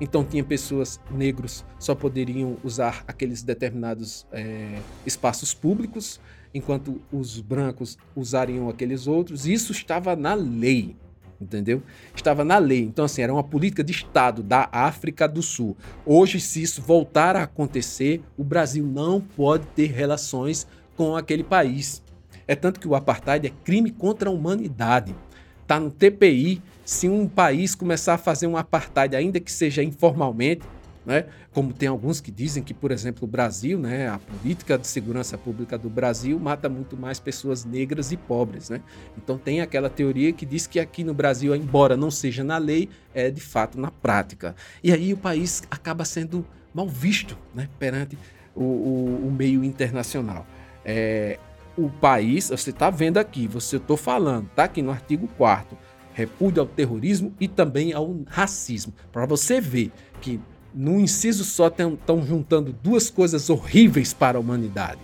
Então 0.00 0.24
tinha 0.24 0.42
pessoas 0.42 1.00
negros 1.08 1.64
só 1.78 1.94
poderiam 1.94 2.56
usar 2.64 3.04
aqueles 3.06 3.44
determinados 3.44 4.26
é, 4.32 4.80
espaços 5.06 5.54
públicos, 5.54 6.20
enquanto 6.54 7.00
os 7.12 7.40
brancos 7.40 7.98
usariam 8.14 8.68
aqueles 8.68 9.06
outros. 9.06 9.46
Isso 9.46 9.72
estava 9.72 10.14
na 10.14 10.34
lei, 10.34 10.96
entendeu? 11.40 11.82
Estava 12.14 12.44
na 12.44 12.58
lei. 12.58 12.82
Então, 12.82 13.04
assim, 13.04 13.22
era 13.22 13.32
uma 13.32 13.44
política 13.44 13.82
de 13.82 13.92
Estado 13.92 14.42
da 14.42 14.68
África 14.72 15.26
do 15.26 15.42
Sul. 15.42 15.76
Hoje, 16.04 16.40
se 16.40 16.62
isso 16.62 16.82
voltar 16.82 17.36
a 17.36 17.44
acontecer, 17.44 18.22
o 18.36 18.44
Brasil 18.44 18.86
não 18.86 19.20
pode 19.20 19.66
ter 19.68 19.90
relações 19.90 20.66
com 20.96 21.16
aquele 21.16 21.44
país. 21.44 22.02
É 22.46 22.54
tanto 22.54 22.80
que 22.80 22.88
o 22.88 22.94
apartheid 22.94 23.46
é 23.46 23.50
crime 23.64 23.90
contra 23.90 24.28
a 24.28 24.32
humanidade. 24.32 25.14
Está 25.62 25.78
no 25.78 25.90
TPI. 25.90 26.60
Se 26.84 27.08
um 27.08 27.26
país 27.28 27.74
começar 27.74 28.14
a 28.14 28.18
fazer 28.18 28.46
um 28.46 28.56
apartheid, 28.56 29.16
ainda 29.16 29.40
que 29.40 29.50
seja 29.50 29.82
informalmente, 29.82 30.62
né? 31.04 31.26
Como 31.52 31.72
tem 31.72 31.88
alguns 31.88 32.20
que 32.20 32.30
dizem 32.30 32.62
que, 32.62 32.72
por 32.72 32.90
exemplo, 32.90 33.24
o 33.24 33.26
Brasil, 33.26 33.78
né, 33.78 34.08
a 34.08 34.18
política 34.18 34.78
de 34.78 34.86
segurança 34.86 35.36
pública 35.36 35.76
do 35.76 35.90
Brasil 35.90 36.38
mata 36.38 36.68
muito 36.68 36.96
mais 36.96 37.18
pessoas 37.18 37.64
negras 37.64 38.12
e 38.12 38.16
pobres. 38.16 38.70
Né? 38.70 38.80
Então 39.16 39.36
tem 39.36 39.60
aquela 39.60 39.90
teoria 39.90 40.32
que 40.32 40.46
diz 40.46 40.66
que 40.66 40.78
aqui 40.78 41.02
no 41.02 41.12
Brasil, 41.12 41.54
embora 41.54 41.96
não 41.96 42.10
seja 42.10 42.44
na 42.44 42.58
lei, 42.58 42.88
é 43.12 43.30
de 43.30 43.40
fato 43.40 43.78
na 43.78 43.90
prática. 43.90 44.54
E 44.82 44.92
aí 44.92 45.12
o 45.12 45.16
país 45.16 45.62
acaba 45.70 46.04
sendo 46.04 46.46
mal 46.72 46.88
visto 46.88 47.36
né, 47.54 47.68
perante 47.78 48.16
o, 48.54 48.62
o, 48.62 49.28
o 49.28 49.30
meio 49.30 49.64
internacional. 49.64 50.46
É, 50.84 51.38
o 51.76 51.88
país, 51.88 52.50
você 52.50 52.70
está 52.70 52.90
vendo 52.90 53.18
aqui, 53.18 53.46
você 53.48 53.76
estou 53.76 53.96
falando, 53.96 54.46
está 54.46 54.64
aqui 54.64 54.82
no 54.82 54.90
artigo 54.90 55.26
4 55.36 55.76
repúdio 56.14 56.60
ao 56.60 56.66
terrorismo 56.66 57.34
e 57.40 57.48
também 57.48 57.92
ao 57.92 58.20
racismo. 58.26 58.92
Para 59.10 59.26
você 59.26 59.60
ver 59.60 59.90
que 60.20 60.40
no 60.74 60.98
inciso 60.98 61.44
só 61.44 61.68
estão 61.68 62.22
juntando 62.22 62.74
duas 62.82 63.10
coisas 63.10 63.50
horríveis 63.50 64.12
para 64.12 64.38
a 64.38 64.40
humanidade. 64.40 65.00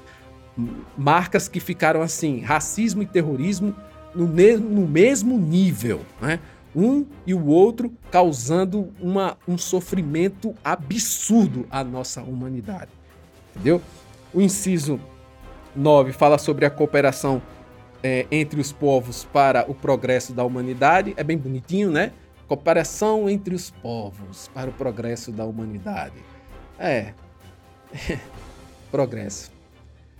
Marcas 0.97 1.49
que 1.49 1.61
ficaram 1.61 2.03
assim, 2.03 2.41
racismo 2.41 3.03
e 3.03 3.07
terrorismo 3.07 3.75
no, 4.15 4.27
no 4.27 4.87
mesmo 4.87 5.39
nível, 5.39 6.01
né? 6.21 6.41
Um 6.75 7.07
e 7.27 7.33
o 7.33 7.47
outro 7.47 7.93
causando 8.11 8.93
uma, 9.01 9.37
um 9.47 9.57
sofrimento 9.57 10.55
absurdo 10.65 11.67
à 11.71 11.83
nossa 11.83 12.23
humanidade. 12.23 12.91
Entendeu? 13.55 13.81
O 14.33 14.41
inciso 14.41 15.01
9 15.75 16.13
fala 16.13 16.39
sobre 16.39 16.67
a 16.67 16.71
cooperação 16.71 17.41
é, 18.03 18.27
entre 18.31 18.61
os 18.61 18.71
povos 18.71 19.25
para 19.25 19.65
o 19.69 19.75
progresso 19.75 20.33
da 20.33 20.45
humanidade. 20.45 21.15
É 21.17 21.25
bem 21.25 21.39
bonitinho, 21.39 21.91
né? 21.91 22.13
Cooperação 22.49 23.29
entre 23.29 23.55
os 23.55 23.71
povos 23.71 24.49
para 24.55 24.71
o 24.71 24.73
progresso 24.73 25.31
da 25.31 25.45
humanidade. 25.45 26.17
É. 26.79 27.13
progresso. 28.91 29.53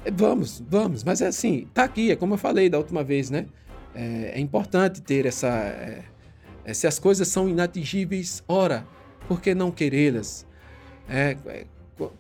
É, 0.05 0.11
vamos, 0.11 0.63
vamos, 0.69 1.03
mas 1.03 1.21
é 1.21 1.27
assim, 1.27 1.67
tá 1.75 1.85
aqui, 1.85 2.11
é 2.13 2.17
como 2.17 2.35
eu 2.35 2.39
falei 2.39 2.69
da 2.69 2.79
última 2.79 3.03
vez, 3.03 3.31
né? 3.31 3.47
É, 3.95 4.33
é 4.35 4.41
importante 4.41 5.01
ter 5.01 5.27
essa. 5.27 5.49
É, 5.49 6.05
é 6.65 6.75
se 6.75 6.87
as 6.87 6.99
coisas 6.99 7.27
são 7.29 7.49
inatingíveis, 7.49 8.45
ora, 8.47 8.87
por 9.27 9.41
que 9.41 9.55
não 9.55 9.71
querê-las? 9.71 10.47
É, 11.09 11.37
é 11.47 11.67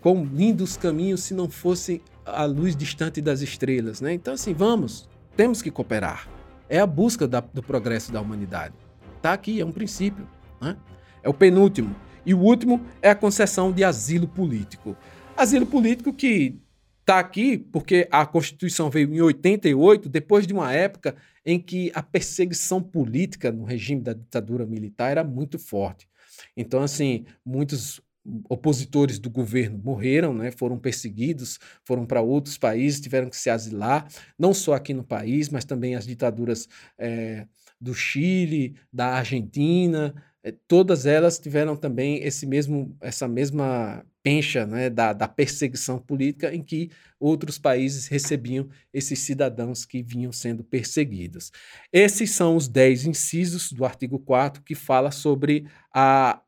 quão 0.01 0.25
lindos 0.25 0.77
caminhos 0.77 1.23
se 1.23 1.35
não 1.35 1.49
fossem 1.49 2.01
a 2.25 2.45
luz 2.45 2.75
distante 2.75 3.21
das 3.21 3.43
estrelas, 3.43 4.01
né? 4.01 4.13
Então, 4.13 4.35
assim, 4.35 4.55
vamos, 4.55 5.09
temos 5.37 5.63
que 5.63 5.71
cooperar. 5.71 6.29
É 6.69 6.81
a 6.81 6.87
busca 6.87 7.29
da, 7.29 7.41
do 7.41 7.63
progresso 7.63 8.11
da 8.11 8.21
humanidade. 8.21 8.75
Está 9.19 9.33
aqui, 9.33 9.61
é 9.61 9.65
um 9.65 9.73
princípio. 9.73 10.27
Né? 10.61 10.77
É 11.23 11.29
o 11.29 11.35
penúltimo. 11.35 11.95
E 12.25 12.33
o 12.33 12.39
último 12.39 12.81
é 13.03 13.11
a 13.11 13.15
concessão 13.15 13.73
de 13.73 13.85
asilo 13.85 14.29
político. 14.29 14.97
Asilo 15.37 15.67
político 15.67 16.13
que 16.13 16.57
está 17.01 17.19
aqui 17.19 17.59
porque 17.59 18.07
a 18.11 18.25
Constituição 18.25 18.89
veio 18.89 19.13
em 19.13 19.21
88, 19.21 20.09
depois 20.09 20.47
de 20.47 20.53
uma 20.53 20.73
época 20.73 21.17
em 21.45 21.59
que 21.59 21.91
a 21.95 22.03
perseguição 22.03 22.83
política 22.83 23.51
no 23.51 23.65
regime 23.65 24.03
da 24.03 24.13
ditadura 24.13 24.65
militar 24.67 25.11
era 25.11 25.25
muito 25.25 25.59
forte. 25.59 26.09
Então, 26.57 26.83
assim, 26.83 27.25
muitos 27.45 28.01
opositores 28.49 29.19
do 29.19 29.31
governo 29.31 29.81
morreram, 29.83 30.35
né, 30.35 30.51
foram 30.51 30.79
perseguidos, 30.79 31.59
foram 31.83 32.05
para 32.05 32.21
outros 32.21 32.59
países, 32.59 33.01
tiveram 33.01 33.31
que 33.31 33.37
se 33.37 33.49
asilar, 33.49 34.07
não 34.39 34.53
só 34.53 34.75
aqui 34.75 34.93
no 34.93 35.03
país, 35.03 35.49
mas 35.49 35.65
também 35.65 35.95
as 35.95 36.07
ditaduras 36.07 36.69
é, 36.99 37.47
do 37.81 37.95
Chile, 37.95 38.77
da 38.93 39.15
Argentina, 39.15 40.15
é, 40.43 40.53
todas 40.67 41.07
elas 41.07 41.39
tiveram 41.39 41.77
também 41.77 42.23
esse 42.23 42.47
mesmo, 42.47 42.97
essa 43.01 43.27
mesma 43.27 44.05
pencha 44.23 44.67
né, 44.67 44.89
da, 44.91 45.13
da 45.13 45.27
perseguição 45.27 45.99
política 45.99 46.55
em 46.55 46.63
que 46.63 46.91
outros 47.19 47.59
países 47.59 48.07
recebiam 48.07 48.69
esses 48.93 49.19
cidadãos 49.21 49.85
que 49.85 50.03
vinham 50.03 50.33
sendo 50.33 50.63
perseguidos. 50.63 51.51
Esses 51.93 52.31
são 52.33 52.57
os 52.57 52.69
dez 52.69 53.07
incisos 53.07 53.73
do 53.73 53.85
artigo 53.85 54.19
4 54.19 54.63
que 54.63 54.75
fala 54.75 55.11
sobre 55.11 55.67
a 55.93 56.41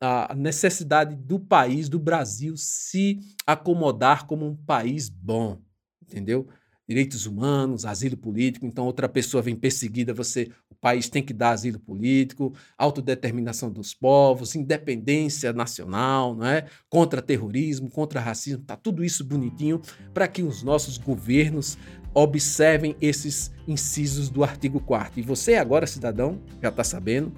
a 0.00 0.32
necessidade 0.34 1.16
do 1.16 1.40
país, 1.40 1.88
do 1.88 1.98
Brasil, 1.98 2.54
se 2.56 3.18
acomodar 3.46 4.26
como 4.26 4.46
um 4.46 4.54
país 4.54 5.08
bom, 5.08 5.60
entendeu? 6.00 6.46
Direitos 6.88 7.26
humanos, 7.26 7.84
asilo 7.84 8.16
político, 8.16 8.64
então 8.64 8.86
outra 8.86 9.08
pessoa 9.08 9.42
vem 9.42 9.54
perseguida, 9.54 10.14
você, 10.14 10.50
o 10.70 10.74
país 10.74 11.10
tem 11.10 11.22
que 11.22 11.34
dar 11.34 11.50
asilo 11.50 11.78
político, 11.78 12.54
autodeterminação 12.78 13.70
dos 13.70 13.92
povos, 13.92 14.54
independência 14.54 15.52
nacional, 15.52 16.34
não 16.34 16.46
é? 16.46 16.64
Contra 16.88 17.20
terrorismo, 17.20 17.90
contra 17.90 18.20
racismo, 18.20 18.64
tá 18.64 18.74
tudo 18.74 19.04
isso 19.04 19.22
bonitinho 19.22 19.82
para 20.14 20.26
que 20.26 20.42
os 20.42 20.62
nossos 20.62 20.96
governos 20.96 21.76
observem 22.14 22.96
esses 23.00 23.52
incisos 23.66 24.30
do 24.30 24.42
artigo 24.42 24.80
4 24.80 25.20
E 25.20 25.22
você 25.22 25.54
agora, 25.56 25.86
cidadão, 25.86 26.40
já 26.62 26.70
está 26.70 26.82
sabendo, 26.82 27.32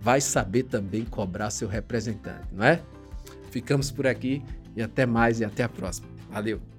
vai 0.00 0.20
saber 0.20 0.64
também 0.64 1.04
cobrar 1.04 1.50
seu 1.50 1.68
representante, 1.68 2.48
não 2.52 2.64
é? 2.64 2.82
Ficamos 3.50 3.90
por 3.90 4.06
aqui 4.06 4.42
e 4.74 4.82
até 4.82 5.06
mais 5.06 5.40
e 5.40 5.44
até 5.44 5.62
a 5.62 5.68
próxima. 5.68 6.08
Valeu! 6.30 6.73